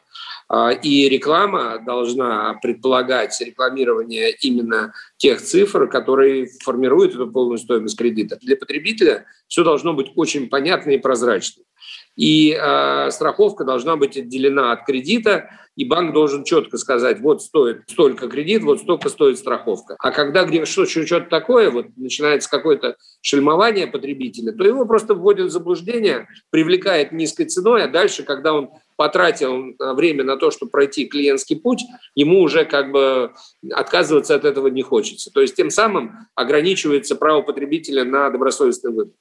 А, 0.48 0.72
и 0.72 1.10
реклама 1.10 1.80
должна 1.86 2.54
предполагать 2.62 3.40
рекламирование 3.42 4.32
именно 4.32 4.94
тех 5.18 5.42
цифр, 5.42 5.88
которые 5.88 6.48
формируют 6.64 7.16
эту 7.16 7.30
полную 7.30 7.58
стоимость 7.58 7.98
кредита. 7.98 8.38
Для 8.42 8.56
потребителя 8.56 9.26
все 9.48 9.64
должно 9.64 9.94
быть 9.94 10.12
очень 10.16 10.50
понятно 10.50 10.92
и 10.92 10.98
прозрачно. 10.98 11.64
И 12.16 12.52
э, 12.52 13.10
страховка 13.12 13.64
должна 13.64 13.96
быть 13.96 14.18
отделена 14.18 14.72
от 14.72 14.86
кредита, 14.86 15.50
и 15.76 15.86
банк 15.86 16.14
должен 16.14 16.44
четко 16.44 16.78
сказать, 16.78 17.20
вот 17.20 17.42
стоит 17.42 17.84
столько 17.88 18.28
кредит, 18.28 18.64
вот 18.64 18.82
столько 18.82 19.10
стоит 19.10 19.40
страховка. 19.40 19.96
А 20.00 20.12
когда 20.12 20.44
где 20.44 20.66
что, 20.66 20.86
что-то 20.86 21.28
такое, 21.30 21.72
вот 21.72 21.88
начинается 21.96 22.50
какое-то 22.50 22.96
шельмование 23.22 23.88
потребителя, 23.88 24.52
то 24.52 24.64
его 24.64 24.86
просто 24.86 25.16
вводят 25.16 25.48
в 25.48 25.52
заблуждение, 25.52 26.28
привлекает 26.52 27.12
низкой 27.12 27.46
ценой, 27.46 27.84
а 27.84 27.88
дальше, 27.88 28.24
когда 28.24 28.54
он 28.54 28.70
потратил 28.96 29.74
время 29.80 30.24
на 30.24 30.38
то, 30.38 30.52
чтобы 30.52 30.70
пройти 30.70 31.08
клиентский 31.08 31.56
путь, 31.56 31.84
ему 32.14 32.42
уже 32.42 32.66
как 32.66 32.92
бы 32.92 33.34
отказываться 33.72 34.36
от 34.36 34.46
этого 34.46 34.68
не 34.68 34.84
хочется. 34.84 35.32
То 35.32 35.42
есть 35.42 35.56
тем 35.56 35.72
самым 35.72 36.28
ограничивается 36.36 37.16
право 37.16 37.42
потребителя 37.42 38.04
на 38.04 38.30
добросовестный 38.30 38.92
выбор. 38.92 39.16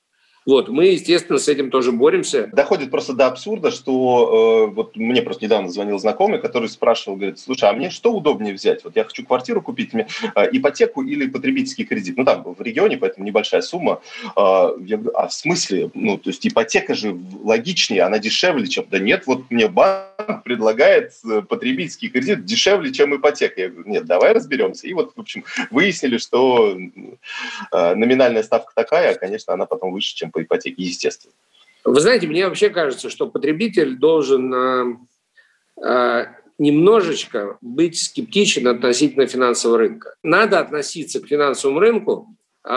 Вот, 0.44 0.68
мы, 0.68 0.86
естественно, 0.86 1.38
с 1.38 1.48
этим 1.48 1.70
тоже 1.70 1.92
боремся. 1.92 2.48
Доходит 2.52 2.90
просто 2.90 3.12
до 3.12 3.26
абсурда, 3.26 3.70
что 3.70 4.68
э, 4.70 4.74
вот 4.74 4.96
мне 4.96 5.22
просто 5.22 5.44
недавно 5.44 5.68
звонил 5.68 5.98
знакомый, 5.98 6.40
который 6.40 6.68
спрашивал, 6.68 7.16
говорит, 7.16 7.38
слушай, 7.38 7.68
а 7.68 7.72
мне 7.72 7.90
что 7.90 8.12
удобнее 8.12 8.54
взять? 8.54 8.82
Вот 8.84 8.96
я 8.96 9.04
хочу 9.04 9.24
квартиру 9.24 9.62
купить, 9.62 9.92
мне 9.92 10.08
э, 10.34 10.48
ипотеку 10.52 11.02
или 11.02 11.26
потребительский 11.26 11.84
кредит? 11.84 12.16
Ну, 12.16 12.24
там, 12.24 12.54
в 12.54 12.60
регионе, 12.60 12.96
поэтому 12.96 13.24
небольшая 13.24 13.62
сумма. 13.62 14.00
Э, 14.36 14.70
я 14.84 14.96
говорю, 14.96 15.16
а 15.16 15.28
в 15.28 15.32
смысле? 15.32 15.90
Ну, 15.94 16.18
то 16.18 16.30
есть 16.30 16.46
ипотека 16.46 16.94
же 16.94 17.16
логичнее, 17.42 18.02
она 18.02 18.18
дешевле, 18.18 18.66
чем... 18.66 18.86
Да 18.90 18.98
нет, 18.98 19.26
вот 19.26 19.50
мне 19.50 19.68
банк 19.68 20.42
предлагает 20.44 21.12
э, 21.24 21.42
потребительский 21.42 22.08
кредит 22.08 22.44
дешевле, 22.44 22.92
чем 22.92 23.14
ипотека. 23.16 23.60
Я 23.60 23.68
говорю, 23.68 23.88
нет, 23.88 24.06
давай 24.06 24.32
разберемся. 24.32 24.88
И 24.88 24.92
вот, 24.92 25.12
в 25.14 25.20
общем, 25.20 25.44
выяснили, 25.70 26.18
что 26.18 26.76
э, 26.76 27.94
номинальная 27.94 28.42
ставка 28.42 28.72
такая, 28.74 29.12
а, 29.12 29.18
конечно, 29.18 29.52
она 29.52 29.66
потом 29.66 29.92
выше, 29.92 30.14
чем 30.14 30.31
по 30.32 30.42
ипотеке, 30.42 30.82
естественно. 30.82 31.34
Вы 31.84 32.00
знаете, 32.00 32.26
мне 32.26 32.46
вообще 32.46 32.70
кажется, 32.70 33.10
что 33.10 33.26
потребитель 33.26 33.96
должен 33.96 34.54
э, 34.54 34.96
э, 35.84 36.26
немножечко 36.58 37.58
быть 37.60 38.00
скептичен 38.00 38.68
относительно 38.68 39.26
финансового 39.26 39.78
рынка. 39.78 40.14
Надо 40.22 40.60
относиться 40.60 41.20
к 41.20 41.26
финансовому 41.26 41.80
рынку 41.80 42.36
э, 42.64 42.68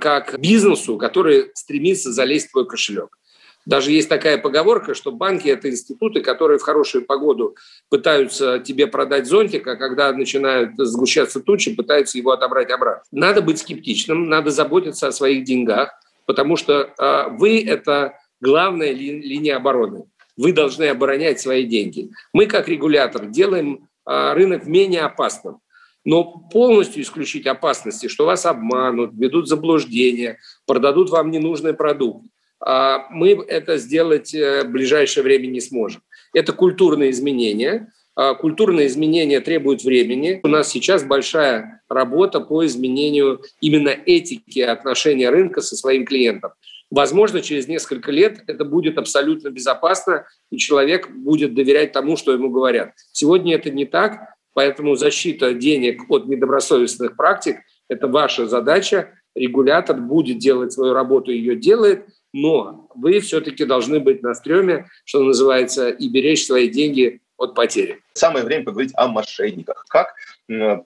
как 0.00 0.32
к 0.32 0.38
бизнесу, 0.38 0.96
который 0.96 1.50
стремится 1.54 2.10
залезть 2.10 2.48
в 2.48 2.52
твой 2.52 2.66
кошелек. 2.66 3.18
Даже 3.66 3.92
есть 3.92 4.08
такая 4.08 4.36
поговорка, 4.38 4.94
что 4.94 5.10
банки– 5.10 5.48
это 5.48 5.70
институты, 5.70 6.20
которые 6.20 6.58
в 6.58 6.62
хорошую 6.62 7.04
погоду 7.04 7.56
пытаются 7.88 8.58
тебе 8.58 8.86
продать 8.86 9.26
зонтик, 9.26 9.66
а 9.66 9.76
когда 9.76 10.12
начинают 10.12 10.72
сгущаться 10.76 11.40
тучи, 11.40 11.74
пытаются 11.74 12.18
его 12.18 12.32
отобрать 12.32 12.70
обратно. 12.70 13.04
Надо 13.10 13.40
быть 13.40 13.58
скептичным, 13.58 14.28
надо 14.28 14.50
заботиться 14.50 15.08
о 15.08 15.12
своих 15.12 15.44
деньгах, 15.44 15.98
потому 16.26 16.56
что 16.56 16.92
э, 16.98 17.28
вы– 17.30 17.64
это 17.66 18.18
главная 18.40 18.92
ли, 18.92 19.20
линия 19.20 19.56
обороны. 19.56 20.04
Вы 20.36 20.52
должны 20.52 20.84
оборонять 20.84 21.40
свои 21.40 21.64
деньги. 21.64 22.10
Мы, 22.32 22.46
как 22.46 22.68
регулятор, 22.68 23.26
делаем 23.26 23.88
э, 24.06 24.32
рынок 24.34 24.66
менее 24.66 25.02
опасным. 25.02 25.58
Но 26.04 26.24
полностью 26.52 27.02
исключить 27.02 27.46
опасности, 27.46 28.08
что 28.08 28.26
вас 28.26 28.44
обманут, 28.44 29.12
ведут 29.14 29.48
заблуждения, 29.48 30.38
продадут 30.66 31.08
вам 31.10 31.30
ненужный 31.30 31.72
продукт, 31.72 32.26
э, 32.66 32.96
мы 33.10 33.30
это 33.30 33.78
сделать 33.78 34.34
э, 34.34 34.64
в 34.64 34.70
ближайшее 34.70 35.24
время 35.24 35.46
не 35.46 35.60
сможем. 35.60 36.02
Это 36.34 36.52
культурные 36.52 37.10
изменения. 37.10 37.92
Культурные 38.40 38.86
изменения 38.86 39.40
требуют 39.40 39.82
времени. 39.82 40.40
У 40.44 40.48
нас 40.48 40.68
сейчас 40.70 41.02
большая 41.02 41.82
работа 41.88 42.40
по 42.40 42.64
изменению 42.64 43.42
именно 43.60 43.88
этики 43.88 44.60
отношения 44.60 45.30
рынка 45.30 45.60
со 45.60 45.74
своим 45.74 46.04
клиентом. 46.04 46.52
Возможно, 46.90 47.40
через 47.40 47.66
несколько 47.66 48.12
лет 48.12 48.44
это 48.46 48.64
будет 48.64 48.98
абсолютно 48.98 49.50
безопасно, 49.50 50.26
и 50.50 50.58
человек 50.58 51.10
будет 51.10 51.54
доверять 51.54 51.90
тому, 51.90 52.16
что 52.16 52.32
ему 52.32 52.50
говорят. 52.50 52.92
Сегодня 53.10 53.56
это 53.56 53.70
не 53.70 53.84
так, 53.84 54.20
поэтому 54.52 54.94
защита 54.94 55.52
денег 55.54 56.02
от 56.08 56.26
недобросовестных 56.26 57.16
практик– 57.16 57.56
это 57.88 58.06
ваша 58.06 58.46
задача. 58.46 59.10
Регулятор 59.34 59.96
будет 59.96 60.38
делать 60.38 60.72
свою 60.72 60.92
работу, 60.92 61.32
ее 61.32 61.56
делает, 61.56 62.06
но 62.32 62.88
вы 62.94 63.18
все-таки 63.18 63.64
должны 63.64 63.98
быть 63.98 64.22
на 64.22 64.34
стреме, 64.34 64.86
что 65.04 65.24
называется, 65.24 65.88
и 65.88 66.08
беречь 66.08 66.46
свои 66.46 66.68
деньги 66.68 67.20
от 67.44 67.54
потери. 67.54 68.00
Самое 68.14 68.44
время 68.44 68.64
поговорить 68.64 68.92
о 68.94 69.08
мошенниках. 69.08 69.84
Как 69.88 70.14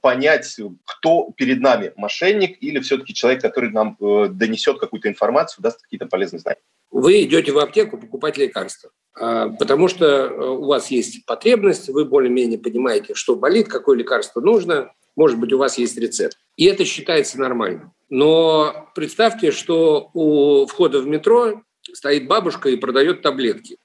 понять, 0.01 0.57
кто 0.85 1.31
перед 1.37 1.61
нами, 1.61 1.93
мошенник 1.97 2.63
или 2.63 2.79
все-таки 2.81 3.15
человек, 3.15 3.43
который 3.43 3.71
нам 3.71 3.97
э, 4.01 4.29
донесет 4.29 4.79
какую-то 4.79 5.09
информацию, 5.09 5.63
даст 5.63 5.83
какие-то 5.83 6.07
полезные 6.07 6.41
знания? 6.41 6.61
Вы 6.91 7.23
идете 7.25 7.53
в 7.53 7.59
аптеку 7.59 7.99
покупать 7.99 8.39
лекарства, 8.39 8.91
а, 9.15 9.49
потому 9.51 9.89
что 9.89 10.07
э, 10.07 10.49
у 10.49 10.67
вас 10.67 10.91
есть 10.91 11.27
потребность, 11.27 11.89
вы 11.89 12.05
более-менее 12.05 12.59
понимаете, 12.59 13.15
что 13.15 13.35
болит, 13.35 13.69
какое 13.69 13.99
лекарство 13.99 14.41
нужно, 14.41 14.93
может 15.17 15.39
быть, 15.39 15.53
у 15.53 15.59
вас 15.59 15.77
есть 15.79 15.99
рецепт. 15.99 16.39
И 16.57 16.65
это 16.67 16.85
считается 16.85 17.41
нормальным. 17.41 17.93
Но 18.09 18.91
представьте, 18.95 19.51
что 19.51 20.11
у 20.15 20.67
входа 20.67 21.01
в 21.01 21.07
метро 21.07 21.63
стоит 21.93 22.29
бабушка 22.29 22.69
и 22.69 22.77
продает 22.77 23.23
таблетки. 23.23 23.79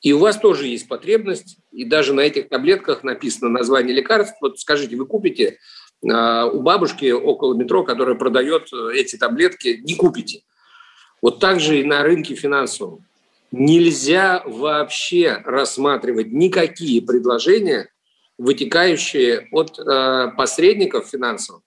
И 0.00 0.12
у 0.12 0.18
вас 0.18 0.38
тоже 0.38 0.66
есть 0.66 0.88
потребность, 0.88 1.58
и 1.72 1.84
даже 1.84 2.14
на 2.14 2.20
этих 2.20 2.48
таблетках 2.48 3.04
написано 3.04 3.50
название 3.50 3.94
лекарств. 3.94 4.36
Вот 4.40 4.58
скажите, 4.58 4.96
вы 4.96 5.06
купите 5.06 5.58
а, 6.08 6.46
у 6.46 6.62
бабушки 6.62 7.10
около 7.10 7.54
метро, 7.54 7.84
которая 7.84 8.14
продает 8.14 8.72
э, 8.72 8.94
эти 8.94 9.16
таблетки, 9.16 9.80
не 9.82 9.94
купите. 9.94 10.42
Вот 11.20 11.38
так 11.38 11.60
же 11.60 11.80
и 11.80 11.84
на 11.84 12.02
рынке 12.02 12.34
финансовом. 12.34 13.04
Нельзя 13.52 14.42
вообще 14.46 15.42
рассматривать 15.44 16.28
никакие 16.28 17.02
предложения, 17.02 17.90
вытекающие 18.38 19.48
от 19.52 19.78
э, 19.78 20.30
посредников 20.34 21.08
финансовых, 21.08 21.62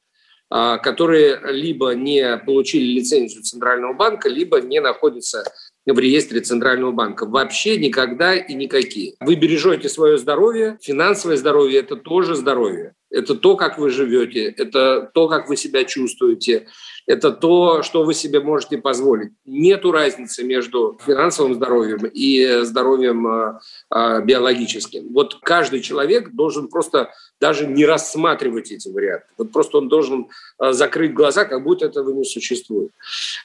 э, 0.49 0.77
которые 0.81 1.39
либо 1.51 1.91
не 1.91 2.37
получили 2.37 2.85
лицензию 2.85 3.43
Центрального 3.43 3.93
банка, 3.93 4.27
либо 4.27 4.59
не 4.59 4.81
находятся 4.81 5.43
в 5.91 5.99
реестре 5.99 6.39
Центрального 6.41 6.91
банка. 6.91 7.25
Вообще 7.25 7.77
никогда 7.77 8.35
и 8.35 8.53
никакие. 8.53 9.15
Вы 9.19 9.35
бережете 9.35 9.89
свое 9.89 10.17
здоровье, 10.17 10.77
финансовое 10.81 11.37
здоровье– 11.37 11.79
это 11.81 11.95
тоже 11.95 12.35
здоровье. 12.35 12.95
это 13.09 13.35
то, 13.35 13.55
как 13.55 13.77
вы 13.77 13.89
живете, 13.89 14.45
это 14.45 15.11
то, 15.13 15.27
как 15.27 15.47
вы 15.47 15.55
себя 15.55 15.83
чувствуете, 15.83 16.67
это 17.05 17.31
то, 17.31 17.83
что 17.83 18.03
вы 18.03 18.13
себе 18.13 18.39
можете 18.39 18.77
позволить. 18.77 19.33
Нету 19.45 19.91
разницы 19.91 20.43
между 20.43 20.97
финансовым 21.05 21.53
здоровьем 21.53 22.05
и 22.05 22.61
здоровьем 22.63 23.27
э, 23.27 23.59
э, 23.93 24.21
биологическим. 24.23 25.13
Вот 25.13 25.39
каждый 25.43 25.81
человек 25.81 26.31
должен 26.31 26.69
просто 26.69 27.11
даже 27.39 27.67
не 27.67 27.85
рассматривать 27.85 28.71
эти 28.71 28.87
варианты. 28.87 29.27
Вот 29.37 29.51
просто 29.51 29.77
он 29.77 29.89
должен 29.89 30.29
э, 30.59 30.71
закрыть 30.71 31.13
глаза, 31.13 31.45
как 31.45 31.61
будто 31.63 31.85
этого 31.85 32.09
не 32.13 32.23
существует. 32.23 32.91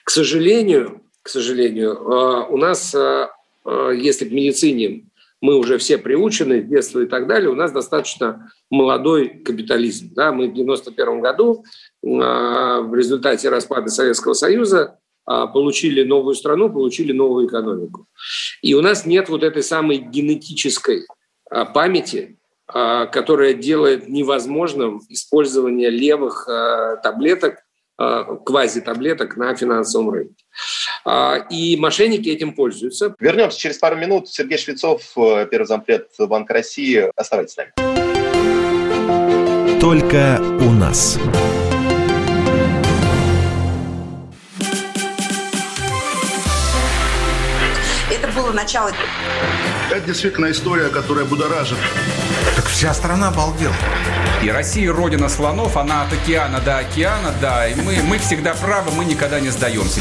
К 0.04 0.10
сожалению, 0.10 1.02
к 1.28 1.30
сожалению, 1.30 2.48
у 2.50 2.56
нас, 2.56 2.96
если 3.66 4.24
в 4.24 4.32
медицине 4.32 5.04
мы 5.40 5.56
уже 5.56 5.76
все 5.76 5.98
приучены 5.98 6.62
с 6.62 6.64
детства 6.64 7.00
и 7.00 7.06
так 7.06 7.26
далее, 7.26 7.50
у 7.50 7.54
нас 7.54 7.70
достаточно 7.70 8.50
молодой 8.70 9.28
капитализм. 9.28 10.14
Да? 10.14 10.32
Мы 10.32 10.48
в 10.48 10.54
91 10.54 11.20
году 11.20 11.64
а, 12.02 12.80
в 12.80 12.94
результате 12.94 13.48
распада 13.48 13.88
Советского 13.88 14.32
Союза 14.32 14.98
а, 15.26 15.46
получили 15.46 16.02
новую 16.02 16.34
страну, 16.34 16.70
получили 16.70 17.12
новую 17.12 17.46
экономику. 17.46 18.06
И 18.62 18.74
у 18.74 18.80
нас 18.80 19.06
нет 19.06 19.28
вот 19.28 19.42
этой 19.42 19.62
самой 19.62 19.98
генетической 19.98 21.06
а, 21.50 21.64
памяти, 21.64 22.36
которая 22.66 23.54
делает 23.54 24.10
невозможным 24.10 25.00
использование 25.08 25.88
левых 25.88 26.46
таблеток, 27.02 27.64
квази-таблеток 27.98 29.36
на 29.36 29.54
финансовом 29.56 30.10
рынке. 30.10 30.44
И 31.50 31.76
мошенники 31.78 32.28
этим 32.28 32.54
пользуются. 32.54 33.14
Вернемся 33.18 33.58
через 33.58 33.78
пару 33.78 33.96
минут. 33.96 34.28
Сергей 34.28 34.58
Швецов, 34.58 35.02
э, 35.16 35.46
первый 35.50 35.66
зампред 35.66 36.08
Банка 36.18 36.54
России. 36.54 37.10
Оставайтесь 37.16 37.54
с 37.54 37.56
нами. 37.56 37.72
Только 39.80 40.38
у 40.60 40.70
нас. 40.70 41.18
Это 48.10 48.28
было 48.36 48.52
начало. 48.52 48.92
Это 49.90 50.00
действительно 50.06 50.50
история, 50.50 50.88
которая 50.88 51.24
будоражит. 51.24 51.78
Так 52.56 52.66
вся 52.66 52.92
страна 52.92 53.28
обалдела. 53.28 53.74
И 54.40 54.50
Россия 54.50 54.92
родина 54.92 55.28
слонов, 55.28 55.76
она 55.76 56.04
от 56.04 56.12
океана 56.12 56.60
до 56.60 56.78
океана, 56.78 57.34
да, 57.40 57.66
и 57.66 57.74
мы, 57.74 57.96
мы 58.02 58.18
всегда 58.18 58.54
правы, 58.54 58.92
мы 58.92 59.04
никогда 59.04 59.40
не 59.40 59.48
сдаемся. 59.48 60.00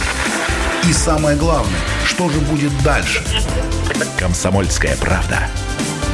И 0.88 0.94
самое 0.94 1.36
главное, 1.36 1.80
что 2.06 2.30
же 2.30 2.40
будет 2.42 2.72
дальше? 2.84 3.24
Комсомольская 4.20 4.96
правда. 4.98 5.50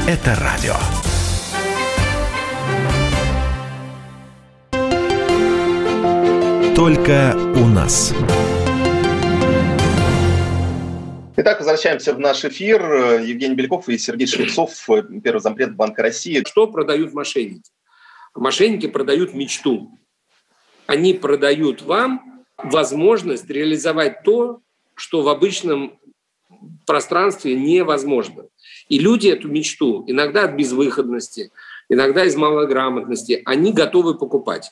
Это 0.08 0.36
радио. 0.36 0.76
Только 6.76 7.36
у 7.56 7.68
нас. 7.68 8.14
Итак, 11.36 11.60
возвращаемся 11.60 12.14
в 12.14 12.20
наш 12.20 12.46
эфир. 12.46 13.20
Евгений 13.20 13.56
Беляков 13.56 13.90
и 13.90 13.98
Сергей 13.98 14.28
Швецов, 14.28 14.72
первый 15.22 15.42
зампред 15.42 15.76
Банка 15.76 16.04
России. 16.04 16.42
Что 16.48 16.68
продают 16.68 17.14
мошенники? 17.14 17.70
Мошенники 18.36 18.88
продают 18.88 19.34
мечту. 19.34 19.98
Они 20.88 21.14
продают 21.14 21.82
вам 21.82 22.44
возможность 22.58 23.50
реализовать 23.50 24.24
то, 24.24 24.62
что 24.96 25.22
в 25.22 25.30
обычном 25.30 26.00
пространстве 26.86 27.56
невозможно. 27.56 28.46
И 28.90 29.00
люди 29.00 29.28
эту 29.28 29.48
мечту, 29.48 30.04
иногда 30.08 30.46
от 30.46 30.54
безвыходности, 30.56 31.52
иногда 31.90 32.26
из 32.26 32.36
малограмотности, 32.36 33.42
они 33.46 33.74
готовы 33.74 34.16
покупать. 34.16 34.72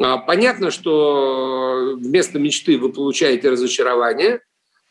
А, 0.00 0.18
понятно, 0.18 0.70
что 0.70 1.94
вместо 1.96 2.38
мечты 2.38 2.78
вы 2.78 2.92
получаете 2.92 3.50
разочарование. 3.50 4.40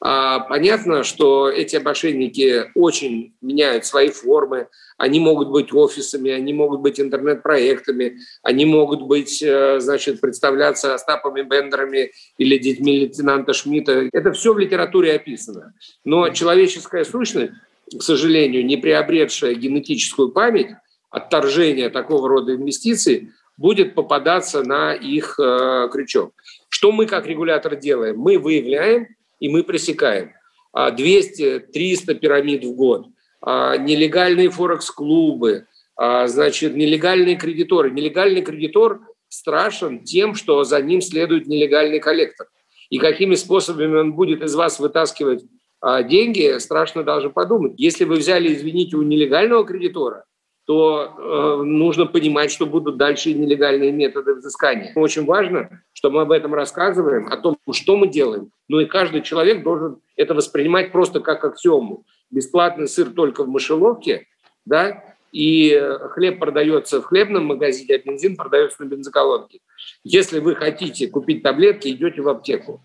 А, 0.06 0.42
понятно, 0.42 1.06
что 1.06 1.50
эти 1.50 1.78
мошенники 1.78 2.70
очень 2.76 3.36
меняют 3.40 3.86
свои 3.86 4.10
формы. 4.10 4.68
Они 4.98 5.22
могут 5.22 5.50
быть 5.50 5.74
офисами, 5.74 6.30
они 6.30 6.52
могут 6.52 6.82
быть 6.82 7.00
интернет-проектами, 7.00 8.18
они 8.42 8.66
могут 8.66 9.04
быть, 9.04 9.42
э, 9.42 9.80
значит, 9.80 10.20
представляться 10.20 10.94
Остапами 10.94 11.44
Бендерами 11.44 12.12
или 12.38 12.58
детьми 12.58 13.00
лейтенанта 13.00 13.54
Шмидта. 13.54 14.10
Это 14.12 14.34
все 14.34 14.54
в 14.54 14.60
литературе 14.60 15.14
описано. 15.14 15.74
Но 16.04 16.28
человеческая 16.32 17.06
сущность, 17.06 17.54
к 17.98 18.02
сожалению, 18.02 18.66
не 18.66 18.76
приобретшая 18.76 19.54
генетическую 19.54 20.34
память, 20.34 20.72
отторжение 21.12 21.90
такого 21.90 22.28
рода 22.28 22.54
инвестиций, 22.54 23.32
будет 23.56 23.96
попадаться 23.96 24.64
на 24.64 24.94
их 24.94 25.40
э, 25.40 25.88
крючок. 25.94 26.34
Что 26.68 26.92
мы 26.92 27.06
как 27.06 27.26
регулятор 27.26 27.78
делаем? 27.78 28.18
Мы 28.18 28.38
выявляем 28.38 29.08
и 29.40 29.50
мы 29.50 29.64
пресекаем. 29.64 30.32
200-300 30.76 31.64
а, 31.74 32.14
пирамид 32.16 32.66
в 32.66 32.74
год, 32.74 33.08
а, 33.42 33.78
нелегальные 33.78 34.50
форекс-клубы, 34.50 35.68
а, 35.96 36.28
значит, 36.28 36.76
нелегальные 36.76 37.36
кредиторы. 37.36 37.92
Нелегальный 37.92 38.42
кредитор 38.42 39.02
страшен 39.30 40.04
тем, 40.04 40.36
что 40.36 40.64
за 40.64 40.82
ним 40.82 41.02
следует 41.02 41.48
нелегальный 41.48 42.00
коллектор. 42.00 42.48
И 42.90 42.98
какими 42.98 43.36
способами 43.36 43.98
он 43.98 44.14
будет 44.14 44.44
из 44.44 44.56
вас 44.56 44.80
вытаскивать 44.80 45.44
деньги, 46.06 46.60
страшно 46.60 47.04
даже 47.04 47.30
подумать. 47.30 47.74
Если 47.78 48.06
вы 48.06 48.16
взяли, 48.16 48.54
извините, 48.54 48.96
у 48.96 49.02
нелегального 49.02 49.66
кредитора, 49.66 50.26
то 50.66 51.16
э, 51.18 51.64
нужно 51.64 52.06
понимать, 52.06 52.52
что 52.52 52.66
будут 52.66 52.98
дальше 52.98 53.34
нелегальные 53.34 53.92
методы 53.92 54.36
взыскания. 54.36 54.94
Очень 54.96 55.26
важно, 55.26 55.84
что 55.92 56.10
мы 56.10 56.22
об 56.22 56.32
этом 56.32 56.54
рассказываем, 56.54 57.28
о 57.28 57.38
том, 57.38 57.58
что 57.72 57.98
мы 57.98 58.08
делаем. 58.08 58.52
Но 58.70 58.80
и 58.80 58.86
каждый 58.86 59.22
человек 59.22 59.64
должен 59.64 60.00
это 60.16 60.34
воспринимать 60.34 60.92
просто 60.92 61.20
как 61.20 61.44
аксиому. 61.44 62.06
Бесплатный 62.32 62.88
сыр 62.88 63.10
только 63.10 63.44
в 63.44 63.50
мышеловке, 63.50 64.28
да, 64.66 65.04
и 65.34 65.78
хлеб 66.12 66.40
продается 66.40 67.02
в 67.02 67.06
хлебном 67.06 67.46
магазине, 67.48 67.96
а 67.96 67.98
бензин 67.98 68.36
продается 68.36 68.84
на 68.84 68.88
бензоколонке. 68.88 69.60
Если 70.04 70.40
вы 70.40 70.56
хотите 70.56 71.08
купить 71.08 71.44
таблетки, 71.44 71.90
идете 71.90 72.22
в 72.22 72.30
аптеку. 72.30 72.82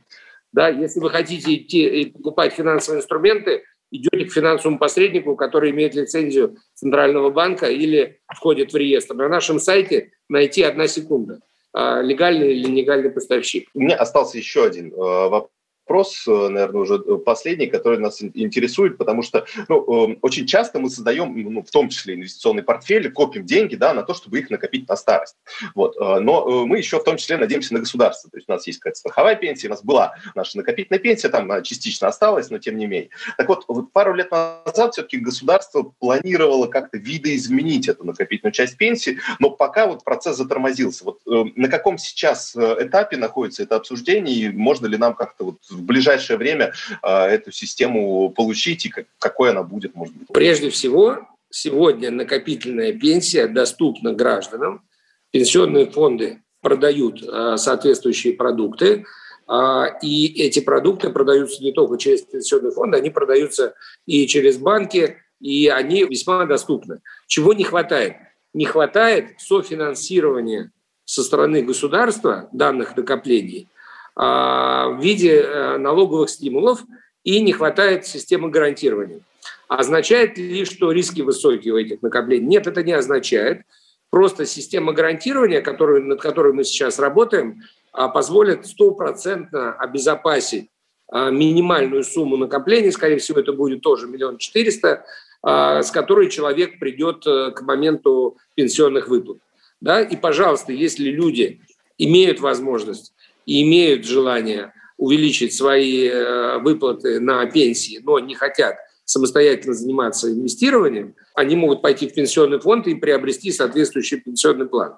Да, 0.53 0.69
если 0.69 0.99
вы 0.99 1.11
хотите 1.11 1.55
идти 1.55 1.87
и 1.87 2.11
покупать 2.11 2.55
финансовые 2.55 3.01
инструменты, 3.01 3.65
идете 3.91 4.25
к 4.25 4.33
финансовому 4.33 4.79
посреднику, 4.79 5.37
который 5.37 5.71
имеет 5.71 5.95
лицензию 5.95 6.57
Центрального 6.75 7.31
банка 7.31 7.67
или 7.67 8.21
входит 8.35 8.73
в 8.73 8.77
реестр. 8.77 9.15
На 9.15 9.29
нашем 9.29 9.59
сайте 9.59 10.13
найти 10.29 10.63
одна 10.63 10.87
секунда 10.87 11.41
а, 11.73 12.01
легальный 12.03 12.55
или 12.55 12.69
нелегальный 12.69 13.11
поставщик. 13.11 13.69
У 13.75 13.81
меня 13.81 13.97
остался 13.97 14.39
еще 14.39 14.65
один 14.65 14.93
э, 14.93 14.97
вопрос 14.97 15.51
вопрос, 15.89 16.25
э, 16.29 16.49
наверное, 16.49 16.83
уже 16.83 16.99
последний, 17.25 17.67
который 17.67 17.99
нас 17.99 18.23
интересует, 18.23 18.99
потому 18.99 19.23
что 19.23 19.47
ну, 19.69 20.05
эм, 20.05 20.19
очень 20.21 20.47
часто 20.47 20.79
мы 20.79 20.91
создаем, 20.91 21.35
ну, 21.55 21.63
в 21.63 21.71
том 21.71 21.89
числе 21.89 22.15
инвестиционный 22.15 22.63
портфель, 22.63 23.11
копим 23.11 23.47
деньги 23.47 23.75
да, 23.75 23.95
на 23.95 24.03
то, 24.03 24.13
чтобы 24.13 24.39
их 24.39 24.51
накопить 24.51 24.87
на 24.89 24.97
старость. 24.97 25.37
Вот. 25.75 25.97
Э, 25.97 26.21
но 26.21 26.47
э, 26.47 26.67
мы 26.67 26.79
еще 26.79 26.99
в 26.99 27.05
том 27.05 27.17
числе 27.17 27.39
надеемся 27.39 27.73
на 27.73 27.81
государство. 27.81 28.31
То 28.31 28.37
есть 28.37 28.49
у 28.49 28.53
нас 28.53 28.67
есть 28.67 28.81
какая-то 28.81 28.99
страховая 28.99 29.35
пенсия, 29.35 29.69
у 29.69 29.71
нас 29.71 29.83
была 29.83 30.15
наша 30.35 30.59
накопительная 30.59 30.99
пенсия, 30.99 31.31
там 31.31 31.63
частично 31.63 32.09
осталась, 32.09 32.51
но 32.51 32.59
тем 32.59 32.77
не 32.77 32.87
менее. 32.87 33.09
Так 33.39 33.49
вот, 33.49 33.65
вот 33.69 33.93
пару 33.93 34.15
лет 34.15 34.31
назад 34.31 34.93
все-таки 34.93 35.17
государство 35.17 35.95
планировало 35.99 36.67
как-то 36.67 36.99
видоизменить 36.99 37.89
эту 37.89 38.05
накопительную 38.05 38.53
часть 38.53 38.77
пенсии, 38.77 39.19
но 39.39 39.51
пока 39.51 39.87
вот 39.87 40.05
процесс 40.05 40.37
затормозился. 40.37 41.05
Вот 41.05 41.21
на 41.25 41.69
каком 41.69 41.97
сейчас 41.97 42.55
этапе 42.55 43.17
находится 43.17 43.63
это 43.63 43.77
обсуждение, 43.77 44.35
и 44.35 44.49
можно 44.51 44.87
ли 44.87 44.99
нам 44.99 45.15
как-то 45.15 45.45
вот 45.45 45.59
в 45.79 45.83
ближайшее 45.85 46.37
время 46.37 46.73
а, 47.03 47.27
эту 47.27 47.53
систему 47.53 48.31
получить 48.31 48.87
и 48.87 48.93
какой 49.19 49.51
она 49.51 49.63
будет, 49.63 49.95
может 49.95 50.15
быть? 50.15 50.29
Прежде 50.33 50.71
всего, 50.71 51.27
сегодня 51.51 52.11
накопительная 52.11 52.93
пенсия 52.93 53.47
доступна 53.47 54.13
гражданам. 54.13 54.83
Пенсионные 55.31 55.87
фонды 55.87 56.43
продают 56.61 57.23
а, 57.27 57.57
соответствующие 57.57 58.35
продукты, 58.35 59.05
а, 59.47 59.87
и 60.03 60.43
эти 60.43 60.61
продукты 60.61 61.11
продаются 61.11 61.63
не 61.63 61.73
только 61.73 61.97
через 61.97 62.23
пенсионные 62.23 62.73
фонды, 62.73 62.99
они 62.99 63.11
продаются 63.11 63.75
и 64.07 64.27
через 64.27 64.59
банки, 64.59 65.17
и 65.41 65.69
они 65.69 66.05
весьма 66.05 66.45
доступны. 66.45 67.01
Чего 67.27 67.53
не 67.53 67.65
хватает? 67.65 68.17
Не 68.53 68.65
хватает 68.65 69.39
софинансирования 69.39 70.73
со 71.05 71.23
стороны 71.23 71.63
государства 71.63 72.49
данных 72.53 72.97
накоплений– 72.97 73.69
в 74.19 74.99
виде 75.01 75.41
э, 75.41 75.79
налоговых 75.79 76.29
стимулов 76.29 76.81
и 77.23 77.41
не 77.41 77.53
хватает 77.53 78.05
системы 78.05 78.51
гарантирования. 78.51 79.21
Означает 79.69 80.37
ли, 80.39 80.65
что 80.65 80.91
риски 80.91 81.21
высокие 81.23 81.75
у 81.75 81.79
этих 81.79 82.03
накоплений? 82.03 82.47
Нет, 82.47 82.67
это 82.67 82.83
не 82.83 82.93
означает. 82.93 83.63
Просто 84.11 84.45
система 84.45 84.93
гарантирования, 84.93 85.61
которую, 85.61 86.05
над 86.05 86.21
которой 86.21 86.53
мы 86.53 86.65
сейчас 86.65 86.99
работаем, 86.99 87.63
а, 87.93 88.09
позволит 88.09 88.67
стопроцентно 88.67 89.75
обезопасить 89.75 90.69
а, 91.13 91.31
минимальную 91.31 92.03
сумму 92.03 92.37
накоплений, 92.37 92.91
скорее 92.91 93.19
всего, 93.19 93.39
это 93.39 93.53
будет 93.53 93.83
тоже 93.83 94.09
миллион 94.09 94.39
четыреста, 94.39 95.05
с 95.41 95.93
которой 95.93 96.29
человек 96.31 96.81
придет 96.81 97.25
э, 97.25 97.53
к 97.53 97.63
моменту 97.63 98.39
пенсионных 98.57 99.07
выплат. 99.07 99.39
Да? 99.81 100.03
И, 100.03 100.17
пожалуйста, 100.17 100.73
если 100.73 101.11
люди 101.11 101.61
имеют 101.97 102.41
возможность 102.41 103.13
и 103.49 103.63
имеют 103.63 104.05
желание 104.05 104.75
увеличить 104.99 105.55
свои 105.55 106.07
э, 106.07 106.59
выплаты 106.59 107.19
на 107.19 107.47
пенсии, 107.47 107.99
но 108.05 108.19
не 108.19 108.35
хотят 108.35 108.77
самостоятельно 109.07 109.73
заниматься 109.73 110.31
инвестированием, 110.31 111.15
они 111.35 111.57
могут 111.57 111.81
пойти 111.81 112.07
в 112.07 112.13
пенсионный 112.13 112.61
фонд 112.61 112.87
и 112.89 112.95
приобрести 112.95 113.51
соответствующий 113.51 114.21
пенсионный 114.21 114.67
план. 114.67 114.97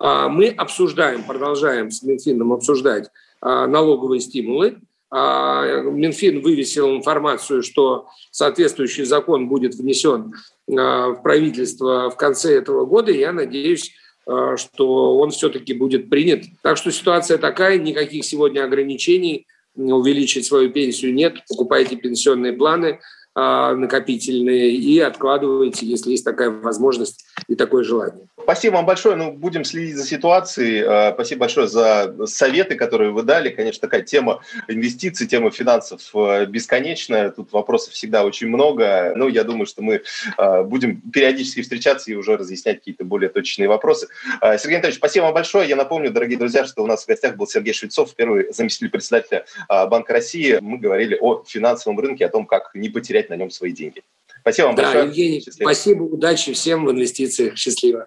А, 0.00 0.28
мы 0.28 0.48
обсуждаем, 0.48 1.22
продолжаем 1.22 1.92
с 1.92 2.02
Минфином 2.02 2.52
обсуждать 2.52 3.08
а, 3.40 3.68
налоговые 3.68 4.20
стимулы. 4.20 4.78
А, 5.10 5.82
Минфин 5.82 6.40
вывесил 6.42 6.96
информацию, 6.96 7.62
что 7.62 8.08
соответствующий 8.32 9.04
закон 9.04 9.48
будет 9.48 9.76
внесен 9.76 10.34
в 10.66 11.20
правительство 11.22 12.10
в 12.10 12.16
конце 12.16 12.56
этого 12.56 12.84
года. 12.84 13.12
Я 13.12 13.32
надеюсь, 13.32 13.92
что 14.56 15.18
он 15.18 15.30
все-таки 15.30 15.74
будет 15.74 16.08
принят. 16.08 16.44
Так 16.62 16.76
что 16.76 16.90
ситуация 16.90 17.38
такая, 17.38 17.78
никаких 17.78 18.24
сегодня 18.24 18.64
ограничений 18.64 19.46
увеличить 19.74 20.46
свою 20.46 20.70
пенсию 20.70 21.14
нет. 21.14 21.42
Покупайте 21.48 21.96
пенсионные 21.96 22.52
планы, 22.52 23.00
накопительные 23.34 24.72
и 24.72 24.98
откладываете, 25.00 25.86
если 25.86 26.10
есть 26.10 26.24
такая 26.24 26.50
возможность 26.50 27.24
и 27.48 27.54
такое 27.54 27.84
желание. 27.84 28.28
Спасибо 28.42 28.74
вам 28.74 28.86
большое. 28.86 29.14
Ну, 29.14 29.32
будем 29.32 29.64
следить 29.64 29.96
за 29.96 30.04
ситуацией. 30.04 30.82
А, 30.84 31.12
спасибо 31.14 31.40
большое 31.40 31.68
за 31.68 32.26
советы, 32.26 32.74
которые 32.74 33.12
вы 33.12 33.22
дали. 33.22 33.50
Конечно, 33.50 33.80
такая 33.80 34.02
тема 34.02 34.40
инвестиций, 34.68 35.26
тема 35.28 35.50
финансов 35.50 36.10
а, 36.14 36.44
бесконечная. 36.44 37.30
Тут 37.30 37.52
вопросов 37.52 37.94
всегда 37.94 38.24
очень 38.24 38.48
много. 38.48 39.12
Но 39.16 39.28
я 39.28 39.44
думаю, 39.44 39.66
что 39.66 39.82
мы 39.82 40.02
будем 40.64 41.00
периодически 41.00 41.62
встречаться 41.62 42.10
и 42.10 42.14
уже 42.14 42.36
разъяснять 42.36 42.78
какие-то 42.78 43.04
более 43.04 43.28
точные 43.28 43.68
вопросы. 43.68 44.08
Сергей 44.40 44.76
Анатольевич, 44.76 44.98
спасибо 44.98 45.24
вам 45.24 45.34
большое. 45.34 45.68
Я 45.68 45.76
напомню, 45.76 46.10
дорогие 46.10 46.38
друзья, 46.38 46.64
что 46.64 46.82
у 46.82 46.86
нас 46.86 47.04
в 47.04 47.08
гостях 47.08 47.36
был 47.36 47.46
Сергей 47.46 47.74
Швецов, 47.74 48.14
первый 48.14 48.52
заместитель 48.52 48.90
председателя 48.90 49.44
Банка 49.68 50.14
России. 50.14 50.58
Мы 50.60 50.78
говорили 50.78 51.16
о 51.20 51.44
финансовом 51.46 51.98
рынке, 52.00 52.26
о 52.26 52.28
том, 52.28 52.46
как 52.46 52.70
не 52.74 52.88
потерять 52.88 53.21
терять 53.22 53.30
на 53.30 53.34
нем 53.34 53.50
свои 53.50 53.72
деньги. 53.72 54.02
Спасибо 54.40 54.66
вам 54.66 54.76
да, 54.76 54.82
большое. 54.84 55.04
Евгений, 55.06 55.40
Счастливо. 55.40 55.68
спасибо, 55.68 56.02
удачи 56.02 56.52
всем 56.52 56.84
в 56.84 56.90
инвестициях. 56.90 57.56
Счастливо. 57.56 58.06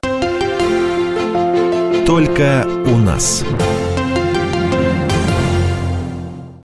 Только 2.06 2.66
у 2.86 2.98
нас. 2.98 3.44